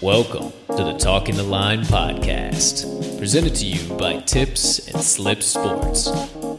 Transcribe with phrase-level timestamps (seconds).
[0.00, 6.08] Welcome to the Talking the Line podcast, presented to you by Tips and Slip Sports,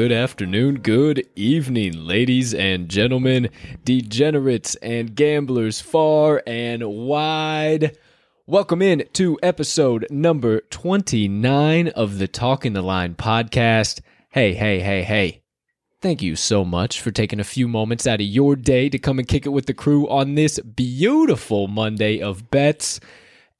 [0.00, 3.50] Good afternoon, good evening, ladies and gentlemen,
[3.84, 7.98] degenerates and gamblers far and wide.
[8.46, 14.00] Welcome in to episode number 29 of the Talking the Line podcast.
[14.30, 15.42] Hey, hey, hey, hey.
[16.00, 19.18] Thank you so much for taking a few moments out of your day to come
[19.18, 23.00] and kick it with the crew on this beautiful Monday of bets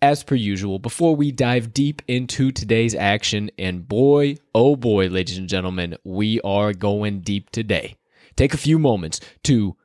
[0.02, 5.38] as per usual, before we dive deep into today's action, and boy, oh boy, ladies
[5.38, 7.96] and gentlemen, we are going deep today.
[8.36, 9.76] Take a few moments to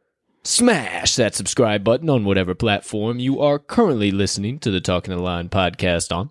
[0.44, 5.22] smash that subscribe button on whatever platform you are currently listening to the Talking the
[5.22, 6.29] Line podcast on.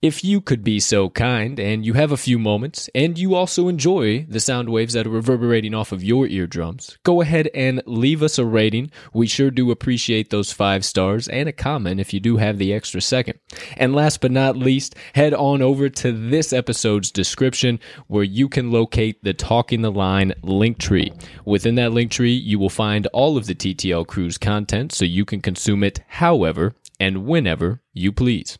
[0.00, 3.66] If you could be so kind and you have a few moments and you also
[3.66, 8.22] enjoy the sound waves that are reverberating off of your eardrums, go ahead and leave
[8.22, 8.92] us a rating.
[9.12, 12.72] We sure do appreciate those five stars and a comment if you do have the
[12.72, 13.40] extra second.
[13.76, 18.70] And last but not least, head on over to this episode's description where you can
[18.70, 21.12] locate the Talking the Line link tree.
[21.44, 25.24] Within that link tree, you will find all of the TTL Crew's content so you
[25.24, 28.58] can consume it however and whenever you please.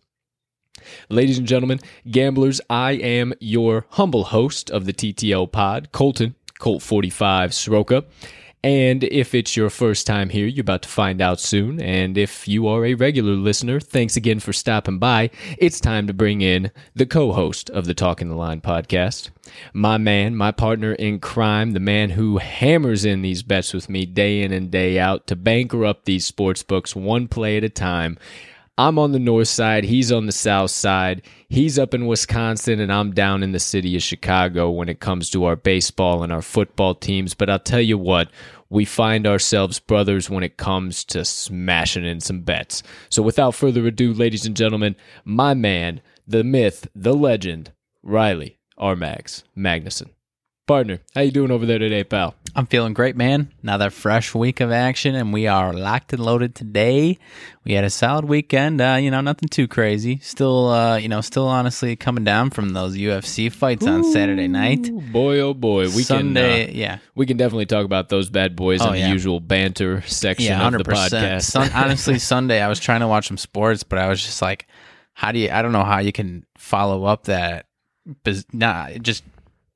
[1.09, 6.83] Ladies and gentlemen, gamblers, I am your humble host of the TTL pod, Colton, Colt
[6.83, 8.05] 45 Soroka.
[8.65, 11.81] And if it's your first time here, you're about to find out soon.
[11.81, 15.31] And if you are a regular listener, thanks again for stopping by.
[15.59, 19.31] It's time to bring in the co host of the Talking the Line podcast,
[19.73, 24.05] my man, my partner in crime, the man who hammers in these bets with me
[24.05, 27.69] day in and day out to banker up these sports books one play at a
[27.69, 28.19] time.
[28.79, 31.23] I'm on the north side, he's on the south side.
[31.49, 35.31] He's up in Wisconsin, and I'm down in the city of Chicago when it comes
[35.31, 37.35] to our baseball and our football teams.
[37.35, 38.31] But I'll tell you what,
[38.71, 42.85] we find ourselves brothers when it comes to smashing in some bets.
[43.09, 47.73] So without further ado, ladies and gentlemen, my man, the myth, the legend,
[48.05, 50.11] Riley RMags Magnuson.
[50.69, 52.35] Partner, how you doing over there today, pal?
[52.55, 53.51] I'm feeling great, man.
[53.63, 57.17] Another fresh week of action, and we are locked and loaded today.
[57.65, 58.79] We had a solid weekend.
[58.79, 60.19] Uh, you know, nothing too crazy.
[60.19, 64.93] Still, uh, you know, still honestly coming down from those UFC fights on Saturday night.
[65.11, 66.75] Boy, oh boy, we Sunday, can.
[66.75, 70.03] Uh, yeah, we can definitely talk about those bad boys Oh, in the usual banter
[70.03, 71.45] section yeah, of hundred the podcast.
[71.45, 74.67] Sun, honestly, Sunday I was trying to watch some sports, but I was just like,
[75.15, 75.49] how do you?
[75.49, 77.65] I don't know how you can follow up that.
[78.23, 79.23] Biz, nah, just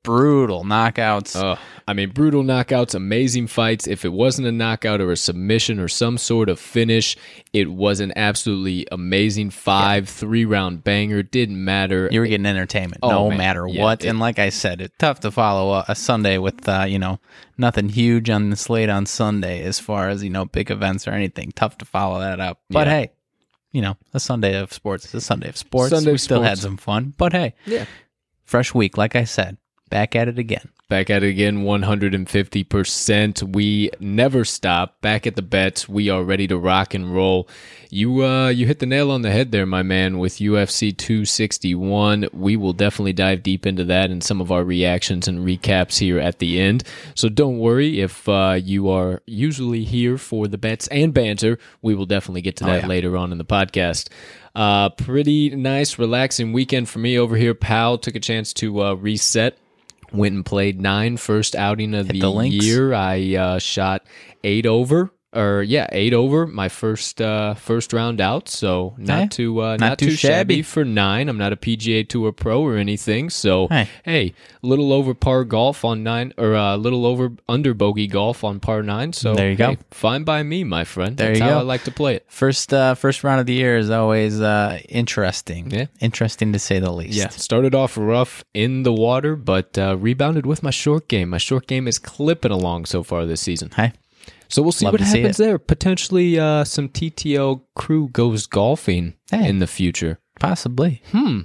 [0.03, 1.35] brutal knockouts.
[1.41, 3.87] Oh, I mean, brutal knockouts, amazing fights.
[3.87, 7.17] If it wasn't a knockout or a submission or some sort of finish,
[7.53, 11.23] it was an absolutely amazing five, three round banger.
[11.23, 12.09] Didn't matter.
[12.11, 13.37] you were getting entertainment Oh, no man.
[13.37, 14.03] matter Yeah, what.
[14.03, 16.99] it- and like I said, it's tough to follow a, a Sunday with uh, you
[16.99, 17.19] know
[17.57, 21.11] nothing huge on the slate on Sunday as far as you know big events or
[21.11, 21.51] anything.
[21.55, 22.59] Tough to follow that up.
[22.69, 22.93] But Yeah.
[22.93, 23.11] hey,
[23.71, 25.91] you know a Sunday of sports is a Sunday of sports.
[25.91, 27.13] Sunday we of still had some fun.
[27.17, 27.85] But hey, Yeah.
[28.43, 28.97] fresh week.
[28.97, 29.57] Like I said,
[29.93, 30.69] back at it again.
[30.89, 33.53] Back at it again, 150%.
[33.53, 34.99] We never stop.
[35.01, 35.87] Back at the bets.
[35.87, 37.47] We are ready to rock and roll.
[37.91, 42.27] You uh you hit the nail on the head there, my man, with UFC 261.
[42.33, 46.17] We will definitely dive deep into that and some of our reactions and recaps here
[46.17, 46.83] at the end.
[47.13, 51.59] So don't worry if uh, you are usually here for the bets and banter.
[51.83, 52.87] We will definitely get to that yeah.
[52.87, 54.09] later on in the podcast.
[54.55, 57.99] Uh, pretty nice, relaxing weekend for me over here, pal.
[57.99, 59.57] Took a chance to uh, reset
[60.13, 62.93] Went and played nine first outing of the, the year.
[62.93, 64.05] I uh, shot
[64.43, 68.49] eight over or yeah, eight over my first uh, first round out.
[68.49, 70.55] So not Hey, too uh, not, not too, too shabby.
[70.55, 70.61] shabby.
[70.61, 71.29] for nine.
[71.29, 73.29] I'm not a PGA Tour pro or anything.
[73.29, 73.87] So Hey.
[74.03, 78.59] hey, little over par golf on nine, or a little over under bogey golf on
[78.59, 79.13] par nine.
[79.13, 79.69] So There you go.
[79.71, 81.17] hey, fine by me, my friend.
[81.17, 81.59] There That's you how go.
[81.59, 82.25] I like to play it.
[82.27, 85.71] First uh, first round of the year is always uh, interesting.
[85.71, 85.85] Yeah.
[85.99, 87.13] Interesting to say the least.
[87.17, 91.29] Yeah, started off rough in the water, but uh, rebounded with my short game.
[91.29, 93.71] My short game is clipping along so far this season.
[93.75, 93.93] Hey.
[94.53, 95.57] So we'll see Love what to see happens there.
[95.57, 99.49] Potentially, uh, some TTL crew goes golfing Hey.
[99.49, 100.19] in the future.
[100.39, 101.01] Possibly.
[101.11, 101.39] Hmm.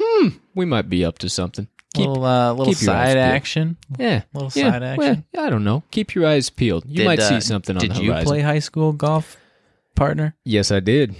[0.00, 0.28] Hmm.
[0.54, 1.68] We might be up to something.
[1.92, 3.76] Keep, little uh, little side action.
[3.98, 5.24] yeah, little yeah, side well, action.
[5.36, 5.82] I don't know.
[5.90, 6.86] Keep your eyes peeled.
[6.86, 8.04] You Did, might uh, see something on the horizon.
[8.06, 9.36] Did you play high school golf,
[9.94, 10.34] partner?
[10.42, 11.14] Yes, I did.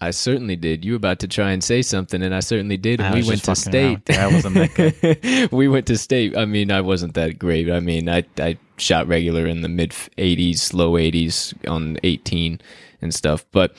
[0.00, 0.86] I certainly did.
[0.86, 3.02] You were about to try and say something, and I certainly did.
[3.02, 4.08] I we went to state.
[4.10, 5.52] I wasn't that good.
[5.52, 6.34] we went to state.
[6.34, 7.70] I mean, I wasn't that great.
[7.70, 12.60] I mean, I I shot regular in the mid 80s, low 80s on 18
[13.00, 13.44] and stuff.
[13.52, 13.74] But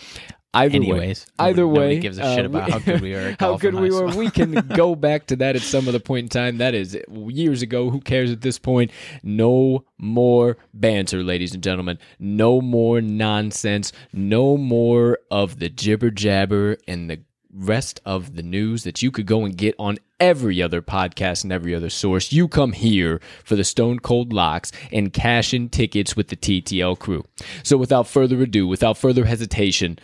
[0.55, 3.19] either Anyways, way, either nobody- nobody way, gives a shit about how good we are
[3.19, 4.07] at um, how good we were.
[4.15, 6.57] We can go back to that at some other point in time.
[6.57, 7.89] That is years ago.
[7.89, 8.91] Who cares at this point?
[9.23, 11.97] No more banter, ladies and gentlemen.
[12.19, 13.91] No more nonsense.
[14.13, 17.21] No more of the jibber jabber and the
[17.53, 21.51] rest of the news that you could go and get on every other podcast and
[21.51, 22.31] every other source.
[22.31, 26.97] You come here for the Stone Cold Locks and cash in tickets with the TTL
[26.97, 27.23] crew.
[27.63, 29.99] So without further ado, without further hesitation,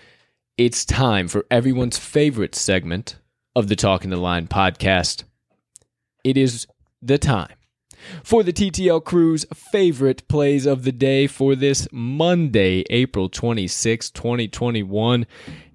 [0.58, 3.16] it's time for everyone's favorite segment
[3.56, 5.24] of the Talking the Line podcast.
[6.24, 6.68] It is
[7.02, 7.54] the time
[8.24, 15.26] for the TTL crew's favorite plays of the day for this Monday, April 26, 2021.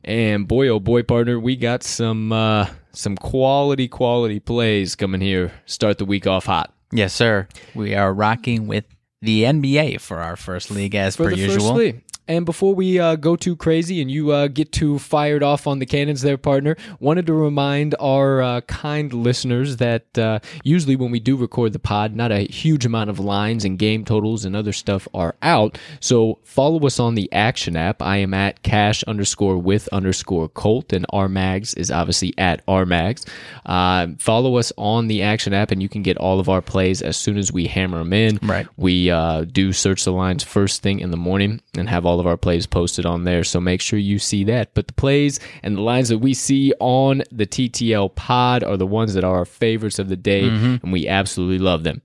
[0.04, 5.52] And boy, oh boy, partner, we got some uh, some quality, quality plays coming here.
[5.66, 6.74] Start the week off hot.
[6.92, 7.48] Yes, sir.
[7.74, 8.84] We are rocking with
[9.22, 11.92] the NBA for our first league as for per usual.
[12.28, 15.78] And before we uh, go too crazy and you uh, get too fired off on
[15.78, 21.10] the cannons there, partner, wanted to remind our uh, kind listeners that uh, usually when
[21.10, 24.56] we do record the pod, not a huge amount of lines and game totals and
[24.56, 25.78] other stuff are out.
[26.00, 28.02] So follow us on the Action app.
[28.02, 33.26] I am at cash underscore with underscore Colt, and RMags is obviously at RMags.
[33.66, 37.02] Uh, follow us on the Action app, and you can get all of our plays
[37.02, 38.38] as soon as we hammer them in.
[38.42, 38.66] Right.
[38.76, 42.26] We uh, do search the lines first thing in the morning and have all of
[42.26, 43.44] our plays posted on there.
[43.44, 44.74] So make sure you see that.
[44.74, 48.86] But the plays and the lines that we see on the TTL pod are the
[48.86, 50.76] ones that are our favorites of the day, mm-hmm.
[50.82, 52.02] and we absolutely love them.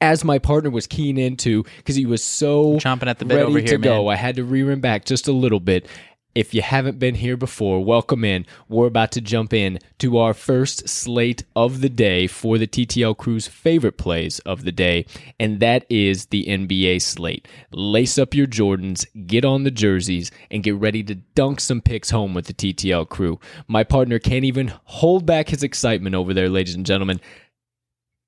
[0.00, 3.46] As my partner was keen into, because he was so Chomping at the bit ready
[3.46, 4.12] over to here, go, man.
[4.12, 5.86] I had to rear him back just a little bit.
[6.36, 8.44] If you haven't been here before, welcome in.
[8.68, 13.16] We're about to jump in to our first slate of the day for the TTL
[13.16, 15.06] crew's favorite plays of the day,
[15.40, 17.48] and that is the NBA slate.
[17.72, 22.10] Lace up your Jordans, get on the jerseys, and get ready to dunk some picks
[22.10, 23.40] home with the TTL crew.
[23.66, 27.18] My partner can't even hold back his excitement over there, ladies and gentlemen.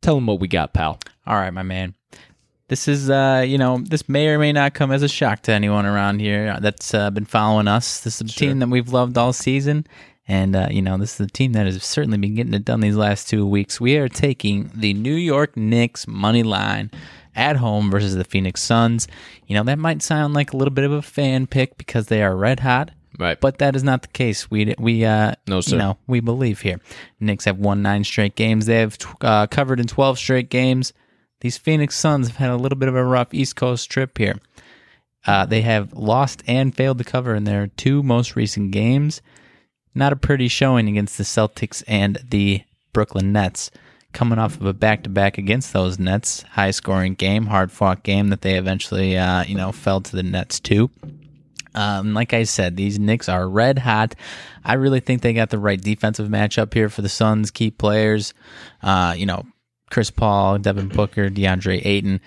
[0.01, 0.99] Tell him what we got, pal.
[1.27, 1.95] All right, my man.
[2.69, 5.53] This is, uh, you know, this may or may not come as a shock to
[5.53, 8.01] anyone around here that's uh, been following us.
[8.01, 9.87] This is a team that we've loved all season.
[10.31, 12.81] And, uh, you know, this is a team that has certainly been getting it done
[12.81, 13.81] these last two weeks.
[13.81, 16.91] We are taking the New York Knicks money line
[17.35, 19.09] at home versus the Phoenix Suns.
[19.47, 22.23] You know, that might sound like a little bit of a fan pick because they
[22.23, 22.91] are red hot.
[23.19, 23.41] Right.
[23.41, 24.51] But that is not the case.
[24.51, 25.73] We we uh No, sir.
[25.73, 26.79] you know we believe here.
[27.19, 28.67] Knicks have won nine straight games.
[28.67, 30.93] They have uh, covered in twelve straight games.
[31.41, 34.39] These Phoenix Suns have had a little bit of a rough East Coast trip here.
[35.27, 39.21] Uh, they have lost and failed to cover in their two most recent games.
[39.95, 43.71] Not a pretty showing against the Celtics and the Brooklyn Nets.
[44.13, 49.19] Coming off of a back-to-back against those Nets, high-scoring game, hard-fought game that they eventually,
[49.19, 50.91] uh, you know, fell to the Nets too.
[51.75, 54.15] Um, like I said, these Knicks are red hot.
[54.65, 57.51] I really think they got the right defensive matchup here for the Suns.
[57.51, 58.33] Key players,
[58.83, 59.45] uh, you know,
[59.91, 62.21] Chris Paul, Devin Booker, DeAndre Ayton,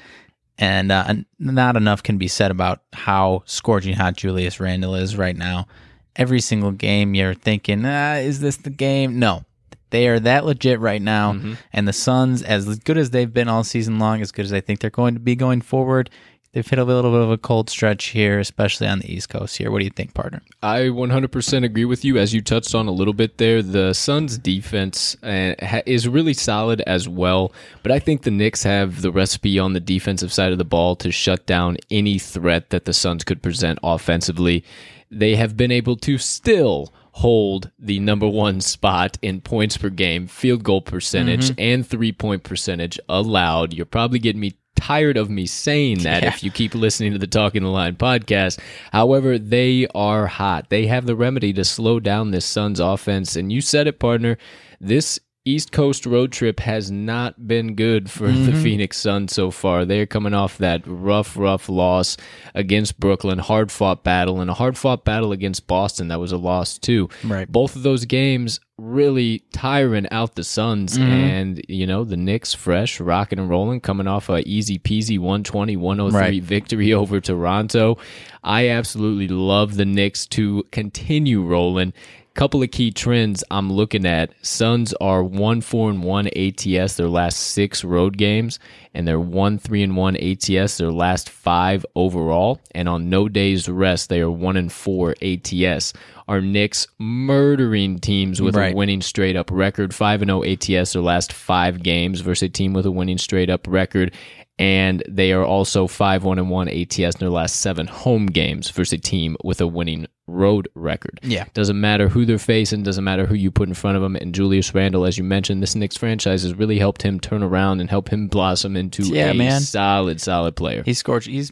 [0.58, 5.36] and uh, not enough can be said about how scorching hot Julius Randle is right
[5.36, 5.68] now.
[6.15, 9.46] Every single game, you're thinking, ah, "Is this the game?" No,
[9.91, 11.32] they are that legit right now.
[11.72, 14.62] And the Suns, as good as they've been all season long, as good as I
[14.62, 16.10] think they're going to be going forward,
[16.53, 19.58] they've hit a little bit of a cold stretch here, especially on the East Coast.
[19.58, 20.41] Here, what do you think, partner?
[20.62, 22.17] I 100% agree with you.
[22.17, 26.81] As you touched on a little bit there, the Suns' defense uh, is really solid
[26.81, 27.53] as well.
[27.84, 30.96] But I think the Knicks have the recipe on the defensive side of the ball
[30.98, 34.63] to shut down any threat that the Suns could present offensively.
[35.10, 40.27] They have been able to still hold the number one spot in points per game,
[40.27, 43.74] field goal percentage, and three point percentage allowed.
[43.74, 46.29] You're probably getting me tired of me saying that Yeah.
[46.29, 48.59] if you keep listening to the Talking the Line podcast.
[48.91, 50.69] However, they are hot.
[50.69, 53.35] They have the remedy to slow down this Suns offense.
[53.35, 54.37] And you said it, partner.
[54.79, 58.61] This East Coast road trip has not been good for the mm-hmm.
[58.61, 59.85] Phoenix Suns so far.
[59.85, 62.15] They're coming off that rough, rough loss
[62.53, 66.37] against Brooklyn, hard fought battle, and a hard fought battle against Boston that was a
[66.37, 67.09] loss too.
[67.23, 67.51] Right.
[67.51, 71.07] Both of those games really tiring out the Suns mm-hmm.
[71.07, 75.77] and you know the Knicks fresh rocking and rolling coming off a easy peasy 120
[75.77, 76.43] 103 Right.
[76.43, 77.97] victory over Toronto.
[78.43, 81.93] I absolutely love the Knicks to continue rolling.
[82.33, 84.31] Couple of key trends I'm looking at.
[84.41, 88.57] Suns are 1 4 and 1 ATS their last 6 road games
[88.93, 93.67] and they're 1 3 and 1 ATS their last 5 overall and on no days
[93.67, 95.91] rest they are 1 and 4 ATS.
[96.29, 98.71] Our Knicks murdering teams with Right.
[98.73, 102.50] a winning straight up record 5 and 0 ATS their last 5 games versus a
[102.50, 104.13] team with a winning straight up record
[104.60, 108.70] and they are also 5 1 and 1 ATS in their last 7 home games
[108.70, 111.20] versus a team with a winning road record.
[111.24, 111.46] Yeah.
[111.53, 114.15] Doesn't matter who they're facing, doesn't matter who you put in front of them.
[114.15, 117.81] And Julius Randle, as you mentioned, this Knicks franchise has really helped him turn around
[117.81, 119.60] and help him blossom into Yeah, a man.
[119.62, 120.84] solid, solid player.
[120.86, 121.27] He's scorched.
[121.27, 121.51] He's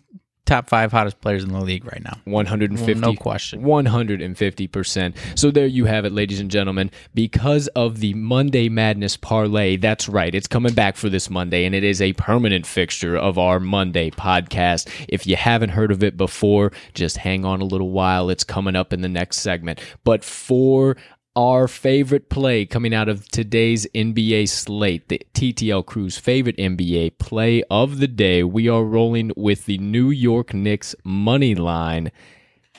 [0.50, 2.18] top five hottest players in the league right now.
[2.26, 3.62] 150 No question.
[3.62, 5.16] 150%.
[5.36, 10.10] So there you have it ladies and gentlemen because of the Monday Madness parlay that's
[10.10, 13.60] right it's coming back for this Monday and it is a permanent fixture of our
[13.60, 18.30] Monday podcast if you haven't heard of it before just hang on a little while
[18.30, 20.98] it's coming up in the next segment but for
[21.40, 27.64] our favorite play coming out of today's NBA slate, the TTL Crew's favorite NBA play
[27.72, 28.44] of the day.
[28.44, 32.12] We are rolling with the New York Knicks money line.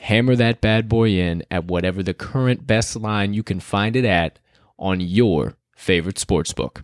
[0.01, 4.05] Hammer that bad boy in at whatever the current best line you can find it
[4.05, 4.37] at
[4.77, 6.83] on your favorite sportsbook.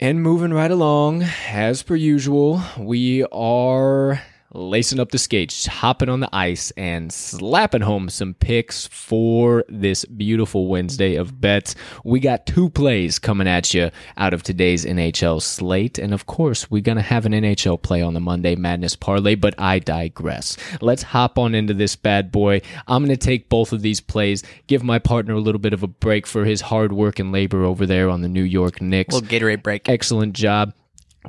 [0.00, 4.22] And moving right along, as per usual, we are
[4.54, 10.04] lacing up the skates, hopping on the ice, and slapping home some picks for this
[10.04, 11.74] beautiful Wednesday of bets.
[12.04, 15.98] We got two plays coming at you out of today's NHL slate.
[15.98, 19.34] And of course, we're going to have an NHL play on the Monday Madness Parlay,
[19.34, 20.56] but I digress.
[20.80, 22.62] Let's hop on into this bad boy.
[22.86, 25.82] I'm going to take both of these plays, give my partner a little bit of
[25.82, 29.12] a break for his hard work and labor over there on the New York Knicks.
[29.12, 29.88] Little Gatorade break.
[29.88, 30.72] Excellent job.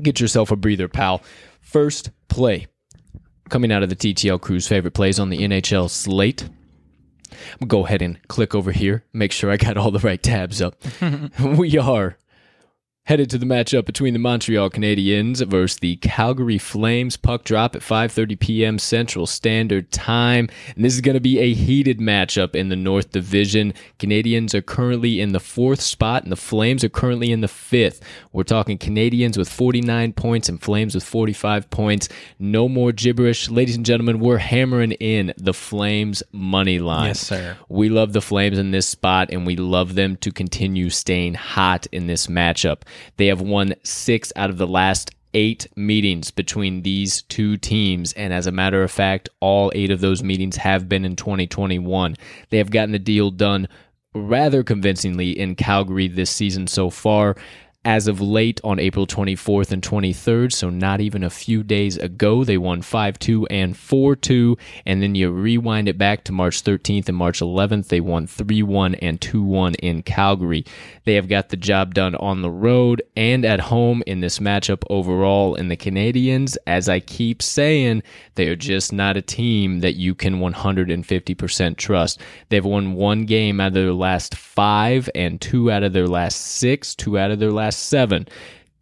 [0.01, 1.23] Get yourself a breather, pal.
[1.61, 2.67] First play
[3.49, 6.49] coming out of the TTL Crew's favorite plays on the NHL slate.
[7.31, 10.21] I'm gonna go ahead and click over here, make sure I got all the right
[10.21, 10.75] tabs up.
[11.39, 12.17] we are
[13.05, 17.17] headed to the matchup between the Montreal Canadiens versus the Calgary Flames.
[17.17, 18.79] Puck drop at 5:30 p.m.
[18.79, 23.11] Central Standard Time, and this is going to be a heated matchup in the North
[23.11, 23.73] Division.
[23.99, 28.01] Canadiens are currently in the fourth spot, and the Flames are currently in the fifth.
[28.33, 32.09] We're talking Canadiens with 49 points and Flames with 45 points.
[32.39, 34.19] No more gibberish, ladies and gentlemen.
[34.19, 37.09] We're hammering in the Flames money line.
[37.09, 37.55] Yes, sir.
[37.69, 41.85] We love the Flames in this spot, and we love them to continue staying hot
[41.91, 42.81] in this matchup.
[43.17, 48.33] They have won six out of the last eight meetings between these two teams, and
[48.33, 52.15] as a matter of fact, all eight of those meetings have been in 2021.
[52.49, 53.67] They have gotten the deal done
[54.15, 57.35] rather convincingly in Calgary this season so far.
[57.85, 62.43] As of late on April 24th and 23rd, so not even a few days ago,
[62.43, 64.57] they won 5 2 and 4 2.
[64.87, 68.63] And then you rewind it back to March 13th and March 11th, they won 3
[68.63, 70.65] 1 and 2 1 in Calgary.
[71.03, 74.81] They have got the job done on the road and at home in this matchup
[74.89, 75.53] overall.
[75.53, 78.01] And the Canadiens, as I keep saying,
[78.33, 82.19] they are just not a team that you can 150% trust.
[82.49, 86.41] They've won one game out of their last five and two out of their last
[86.41, 88.27] six, two out of their last seven.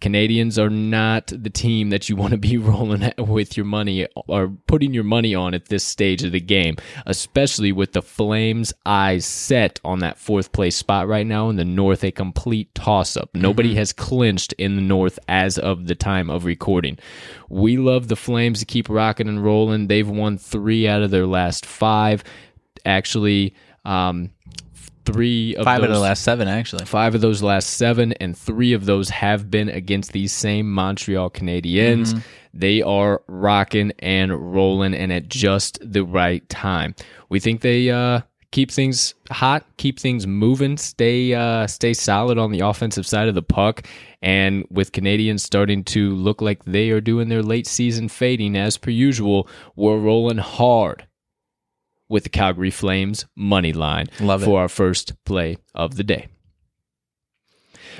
[0.03, 4.05] Canadiens are not the team that you want to be rolling at- with your money
[4.27, 8.73] or putting your money on at this stage of the game, especially with the Flames'
[8.85, 13.15] eyes set on that fourth place spot right now in the North, a complete toss
[13.15, 13.29] up.
[13.33, 16.99] Nobody has clinched in the North as of the time of recording.
[17.47, 19.87] We love the Flames to keep rocking and rolling.
[19.87, 22.25] They've won three out of their last five.
[22.85, 24.31] Actually, um,
[25.05, 26.85] three of Five those, of the last seven, actually.
[26.85, 31.29] Five of those last seven, and three of those have been against these same Montreal
[31.29, 32.21] Canadiens.
[32.53, 36.95] They are rocking and rolling, and at just the right time.
[37.29, 42.51] We think they uh, keep things hot, keep things moving, stay uh, stay solid on
[42.51, 43.85] the offensive side of the puck.
[44.21, 48.77] And with Canadiens starting to look like they are doing their late season fading as
[48.77, 51.05] per usual, we're rolling hard
[52.13, 54.45] with the Calgary Flames money line Love it.
[54.45, 56.27] for our first play of the day.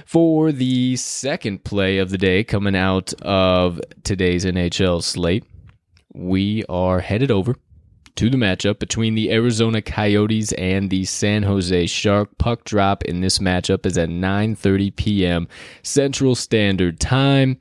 [0.05, 5.45] For the second play of the day coming out of today's NHL slate,
[6.13, 7.55] we are headed over
[8.15, 12.37] to the matchup between the Arizona Coyotes and the San Jose Shark.
[12.37, 15.47] Puck drop in this matchup is at 9:30 p.m.
[15.81, 17.59] Central Standard Time.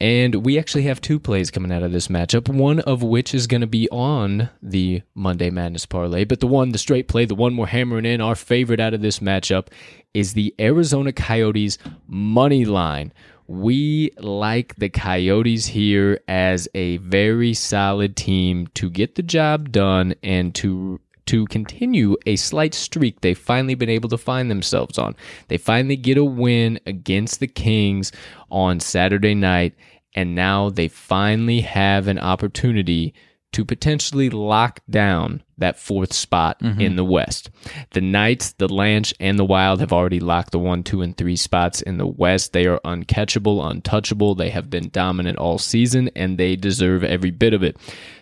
[0.00, 3.46] And we actually have two plays coming out of this matchup, one of which is
[3.46, 6.24] going to be on the Monday Madness parlay.
[6.24, 9.02] But the one, the straight play, the one we're hammering in, our favorite out of
[9.02, 9.68] this matchup,
[10.14, 11.76] is the Arizona Coyotes
[12.06, 13.12] money line.
[13.46, 20.14] We like the Coyotes here as a very solid team to get the job done
[20.22, 25.14] and to to continue a slight streak they've finally been able to find themselves on.
[25.46, 28.10] They finally get a win against the Kings
[28.50, 29.74] on Saturday night,
[30.16, 33.14] and now they finally have an opportunity
[33.52, 37.50] to potentially lock down that fourth spot in the West.
[37.90, 41.36] The Knights, the Lanch, and the Wild have already locked the one, two, and three
[41.36, 42.52] spots in the West.
[42.52, 44.34] They are uncatchable, untouchable.
[44.34, 47.76] They have been dominant all season, and they deserve every bit of it.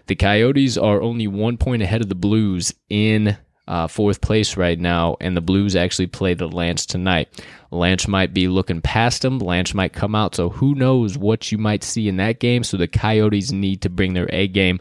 [0.07, 3.37] The Coyotes are only one point ahead of the Blues in
[3.69, 7.29] uh, fourth place right now, and the Blues actually play the Lance tonight.
[7.71, 9.39] Lance might be looking past them.
[9.39, 12.65] Lance might come out, so who knows what you might see in that game.
[12.65, 14.81] So the Coyotes need to bring their A game,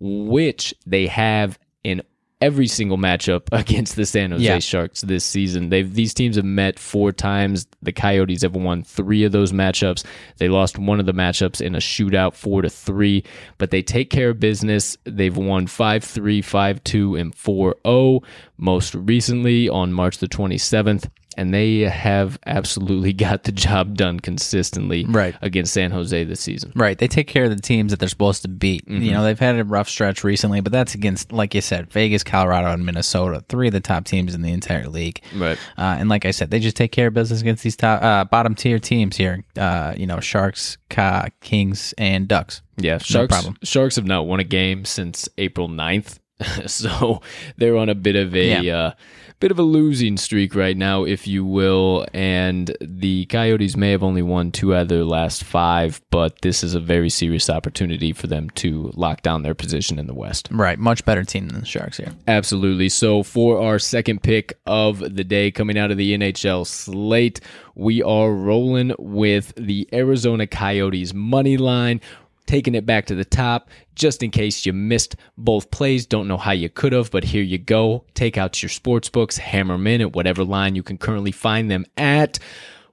[0.00, 2.02] which they have in
[2.40, 4.58] every single matchup against the San Jose Yeah.
[4.60, 5.70] Sharks this season.
[5.70, 7.66] They've these teams have met four times.
[7.82, 10.04] The Coyotes have won three of those matchups.
[10.36, 13.24] They lost one of the matchups in a shootout, four to three,
[13.58, 14.96] but they take care of business.
[15.04, 18.22] They've won 5-3, 5-2, and 4-0
[18.56, 21.10] most recently on March the 27th.
[21.38, 25.36] And they have absolutely got the job done consistently Right.
[25.40, 26.72] against San Jose this season.
[26.74, 26.98] Right.
[26.98, 28.86] They take care of the teams that they're supposed to beat.
[28.88, 32.24] You know, they've had a rough stretch recently, but that's against, like you said, Vegas,
[32.24, 35.20] Colorado, and Minnesota, three of the top teams in the entire league.
[35.36, 35.56] Right.
[35.78, 38.24] Uh, and like I said, they just take care of business against these top, uh,
[38.24, 39.44] bottom tier teams here.
[39.56, 42.62] Uh, you know, Sharks, Ka, Kings, and Ducks.
[42.78, 43.32] Yeah, Sharks.
[43.32, 43.56] problem.
[43.62, 46.18] Sharks have not won a game since April 9th.
[46.66, 47.20] so
[47.56, 48.92] they're on a bit of a Yeah.
[49.40, 52.06] Bit of a losing streak right now, if you will.
[52.12, 56.64] And the Coyotes may have only won two out of their last five, but this
[56.64, 60.48] is a very serious opportunity for them to lock down their position in the West.
[60.50, 60.78] Right.
[60.78, 62.12] Much better team than the Sharks here.
[62.26, 62.88] Absolutely.
[62.88, 67.40] So for our second pick of the day coming out of the NHL slate,
[67.74, 72.00] we are rolling with the Arizona Coyotes money line.
[72.48, 76.38] Taking it back to the top, just in case you missed both plays, don't know
[76.38, 78.06] how you could have, but here you go.
[78.14, 81.70] Take out your sports books, hammer them in at whatever line you can currently find
[81.70, 82.38] them at.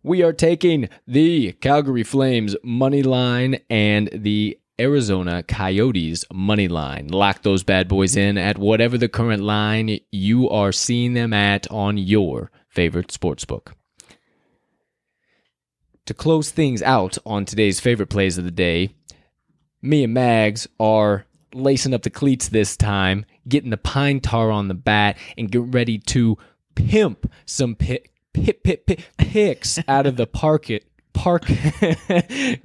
[0.04, 7.08] We are taking the Calgary Flames money line and the Arizona Coyotes money line.
[7.08, 11.66] Lock those bad boys in at whatever the current line you are seeing them at
[11.72, 13.72] on your favorite sportsbook.
[16.08, 18.90] To close things out on today's favorite plays of the day,
[19.86, 24.68] me and Mags are lacing up the cleats this time, getting the pine tar on
[24.68, 26.38] the bat, and getting ready to
[26.76, 28.02] pimp some pi-
[28.34, 31.46] pip pip pip picks out of the park it park.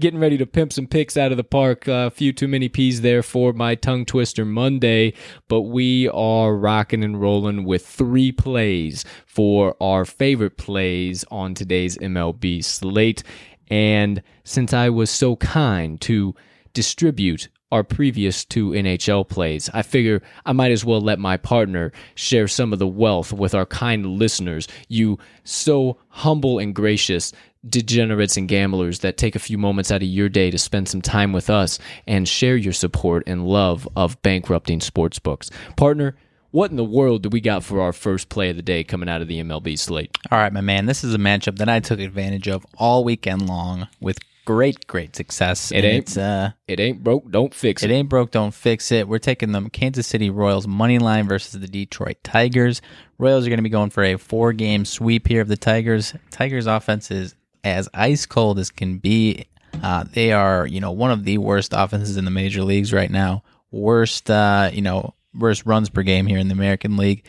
[0.01, 1.87] Getting ready to pimp some picks out of the park.
[1.87, 5.15] A few too many peas there for my tongue twister monday
[5.47, 11.97] but we are rocking and rolling with three plays for our favorite plays on today's
[11.99, 13.23] mlb slate.
[13.69, 16.35] And since i was so kind to
[16.73, 19.71] distribute our previous two NHL plays.
[19.73, 23.55] I figure I might as well let my partner share some of the wealth with
[23.55, 27.33] our kind listeners, you so humble and gracious
[27.69, 31.03] degenerates and gamblers that take a few moments out of your day to spend some
[31.03, 35.51] time with us and share your support and love of bankrupting sports books.
[35.77, 36.17] Partner,
[36.53, 39.09] what in the world do we got for our first play of the day coming
[39.09, 40.17] out of the MLB slate?
[40.33, 40.87] All right, my man.
[40.87, 44.19] This is a matchup that I took advantage of all weekend long with
[44.55, 45.71] great, great success.
[45.71, 47.95] It And ain't- It's, uh, It ain't broke, don't fix It it.
[47.95, 49.07] ain't broke, don't fix it.
[49.07, 52.83] We're taking the Kansas City Royals money line versus the Detroit Tigers.
[53.19, 56.15] Royals are going to be going for a four game sweep here of the Tigers.
[56.31, 59.45] Tigers offense is as ice cold as can be.
[59.83, 63.11] Uh, they are, you know, one of the worst offenses in the major leagues right
[63.11, 63.43] now.
[63.71, 67.25] Worst, uh, you know, worst runs per game here in the American League.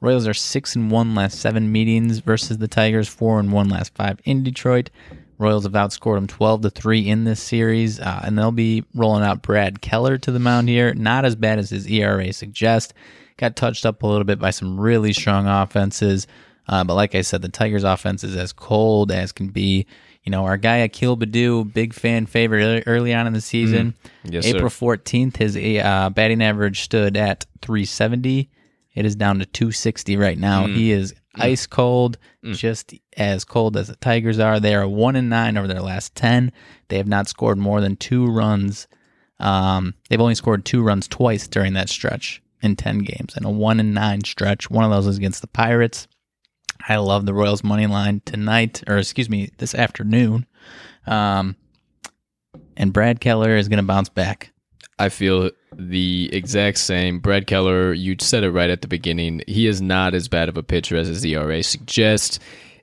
[0.00, 3.94] Royals are six and one last seven meetings versus the Tigers, four and one last
[3.94, 4.90] five in Detroit.
[5.38, 9.22] Royals have outscored them twelve to three in this series, uh, and they'll be rolling
[9.24, 10.94] out Brad Keller to the mound here.
[10.94, 12.94] Not as bad as his ERA suggests.
[13.36, 16.26] Got touched up a little bit by some really strong offenses,
[16.68, 19.86] uh, but like I said, the Tigers' offense is as cold as can be.
[20.24, 23.94] You know, our guy Akil Baddoo, big fan favorite early- on in the season.
[24.24, 24.56] Yes, sir.
[24.56, 28.50] April 14th, his uh, batting average stood at 370.
[28.94, 30.66] It is down to 260 right now.
[30.66, 34.60] He is ice cold, just as cold as the Tigers are.
[34.60, 36.52] They are one and nine over their last ten.
[36.88, 38.88] They have not scored more than two runs.
[39.38, 43.50] Um, they've only scored two runs twice during that stretch in ten games, and a
[43.50, 44.70] one and nine stretch.
[44.70, 46.08] One of those is against the Pirates.
[46.88, 50.46] I love the Royals money line tonight, or excuse me, this afternoon.
[51.06, 51.56] Um,
[52.76, 54.52] and Brad Keller is going to bounce back.
[54.98, 57.18] I feel the exact same.
[57.18, 59.42] Brad Keller, you said it right at the beginning.
[59.46, 62.38] He is not as bad of a pitcher as his ERA suggests.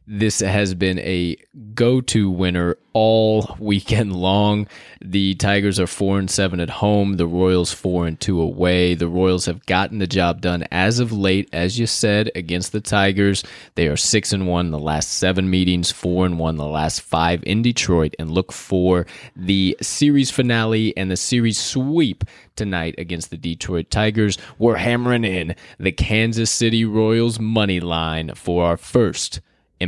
[0.06, 1.38] This has been a
[1.74, 4.68] go-to winner all weekend long.
[5.00, 7.14] The Tigers are four and seven at home.
[7.14, 8.96] The Royals four and two away.
[8.96, 12.82] The Royals have gotten the job done as of late, as you said, against the
[12.82, 13.46] Tigers.
[13.76, 17.00] They are six and one in the last seven meetings, four and one the last
[17.00, 22.26] five in Detroit, and look for the series finale and the series sweep
[22.58, 24.38] tonight against the Detroit Tigers.
[24.58, 29.40] We're hammering in the Kansas City Royals money line for our first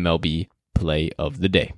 [0.03, 1.73] MLB play of the day.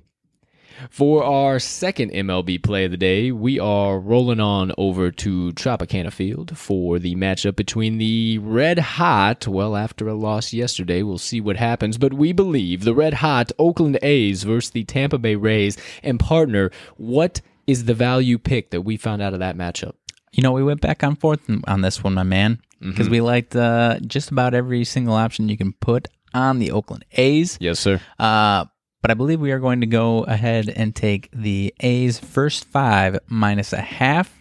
[0.90, 6.12] For our second MLB play of the day, we are rolling on over to Tropicana
[6.12, 9.48] Field for the matchup between the Red Hot.
[9.48, 13.50] Well, after a loss yesterday, we'll see what happens, but we believe the Red Hot
[13.58, 15.76] Oakland A's versus the Tampa Bay Rays.
[16.02, 19.94] And partner, what is the value pick that we found out of that matchup?
[20.32, 23.56] You know, we went back and forth on this one, my man, because we liked
[23.56, 27.58] uh, just about every single option you can put on the Oakland A's.
[27.60, 28.00] Yes, sir.
[28.18, 28.64] Uh,
[29.00, 33.18] but I believe we are going to go ahead and take the A's first five
[33.28, 34.34] minus a half.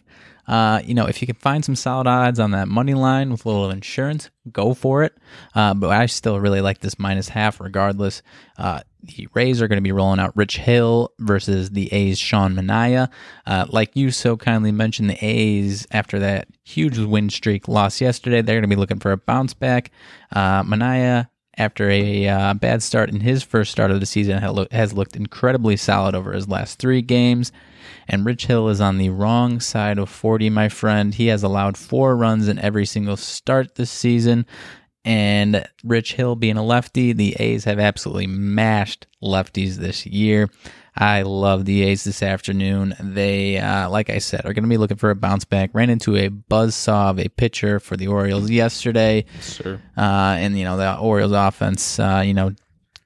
[0.47, 3.45] Uh, you know, if you can find some solid odds on that money line with
[3.45, 5.13] a little insurance, go for it.
[5.53, 8.21] Uh, but I still really like this minus half regardless.
[8.57, 12.55] Uh, the Rays are going to be rolling out Rich Hill versus the A's Sean
[12.55, 13.09] Manaea.
[13.45, 18.41] Uh, like you so kindly mentioned, the A's, after that huge win streak loss yesterday,
[18.41, 19.91] they're going to be looking for a bounce back.
[20.31, 24.41] Uh, Manaea after a uh, bad start in his first start of the season,
[24.71, 27.51] has looked incredibly solid over his last three games.
[28.07, 31.13] And Rich Hill is on the wrong side of 40, my friend.
[31.13, 34.45] He has allowed four runs in every single start this season.
[35.03, 40.49] And Rich Hill being a lefty, the A's have absolutely mashed lefties this year.
[40.99, 42.95] I love the A's this afternoon.
[42.99, 45.69] They, uh, like I said, are going to be looking for a bounce back.
[45.73, 49.25] Ran into a buzzsaw of a pitcher for the Orioles yesterday.
[49.39, 49.79] Sir.
[49.95, 52.53] Uh, and, you know, the Orioles offense, uh, you know,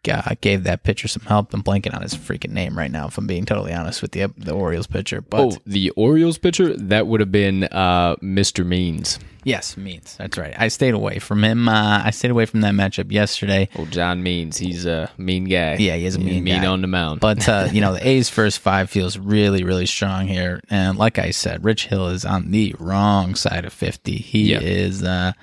[0.04, 1.54] gave that pitcher some help.
[1.54, 4.32] I'm blanking on his freaking name right now, if I'm being totally honest with the
[4.38, 5.22] the Orioles pitcher.
[5.22, 8.66] But oh, the Orioles pitcher that would have been uh, Mr.
[8.66, 9.20] Means.
[9.44, 10.16] Yes, Means.
[10.18, 10.54] That's right.
[10.56, 11.68] I stayed away from him.
[11.68, 13.70] Uh, I stayed away from that matchup yesterday.
[13.76, 14.58] Oh, John Means.
[14.58, 15.78] He's a mean guy.
[15.78, 16.68] Yeah, he is a mean mean guy.
[16.68, 17.22] on the mound.
[17.22, 20.62] But uh, you know, the A's first five feels really, really strong here.
[20.70, 24.18] And like I said, Rich Hill is on the wrong side of fifty.
[24.18, 24.62] He Yep.
[24.62, 25.34] is uh,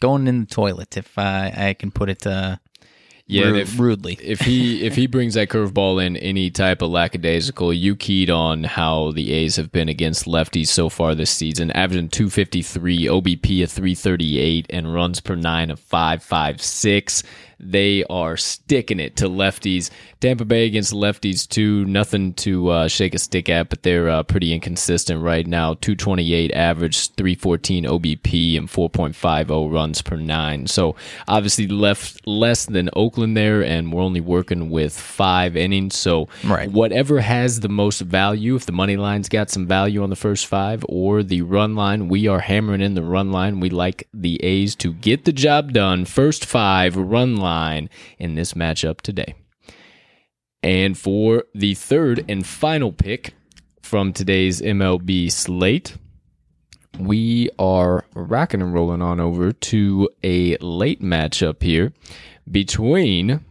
[0.00, 2.56] going in the toilet, if I, I can put it uh,
[3.30, 4.14] yeah, ru- if, rudely.
[4.22, 8.64] if he if he brings that curveball in any type of lackadaisical, you keyed on
[8.64, 13.70] how the A's have been against lefties so far this season, averaging 253, OBP of
[13.70, 17.22] 338, and runs per nine of 556.
[17.62, 19.90] They are sticking it to lefties.
[20.20, 21.84] Tampa Bay against lefties too.
[21.84, 25.74] Nothing to uh, shake a stick at, but they're uh, pretty inconsistent right now.
[25.74, 30.66] 228 average, 314 OBP, and 4.50 runs per nine.
[30.66, 30.96] So
[31.28, 35.96] obviously left less than Oakland there, and we're only working with five innings.
[35.96, 36.70] So Right.
[36.70, 40.46] whatever has the most value, if the money line's got some value on the first
[40.46, 43.60] five or the run line, we are hammering in the run line.
[43.60, 46.06] We like the A's to get the job done.
[46.06, 47.49] First five run line
[48.18, 49.34] in this matchup today.
[50.62, 53.34] And for the third and final pick
[53.82, 55.96] from today's MLB slate,
[56.98, 61.92] we are rocking and rolling on over to a late matchup here
[62.50, 63.44] between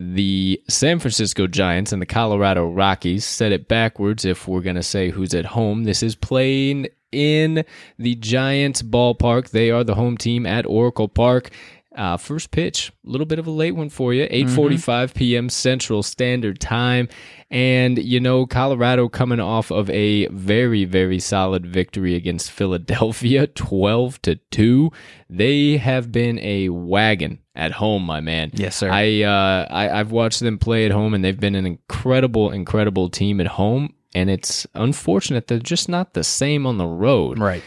[0.00, 3.24] the San Francisco Giants and the Colorado Rockies.
[3.24, 5.84] Set it backwards if we're going to say who's at home.
[5.84, 7.64] This is playing in
[7.98, 9.50] the Giants ballpark.
[9.50, 11.50] They are the home team at Oracle Park.
[11.94, 14.26] Uh, first pitch, a little bit of a late one for you.
[14.28, 15.48] 8:45 p.m.
[15.48, 17.08] Central Standard Time,
[17.50, 24.22] and you know Colorado coming off of a very very solid victory against Philadelphia, 12
[24.22, 24.90] to two.
[25.28, 28.50] They have been a wagon at home, my man.
[28.54, 28.90] Yes, sir.
[28.90, 33.10] I, uh, I I've watched them play at home, and they've been an incredible incredible
[33.10, 33.94] team at home.
[34.14, 37.38] And it's unfortunate they're just not the same on the road.
[37.38, 37.62] right.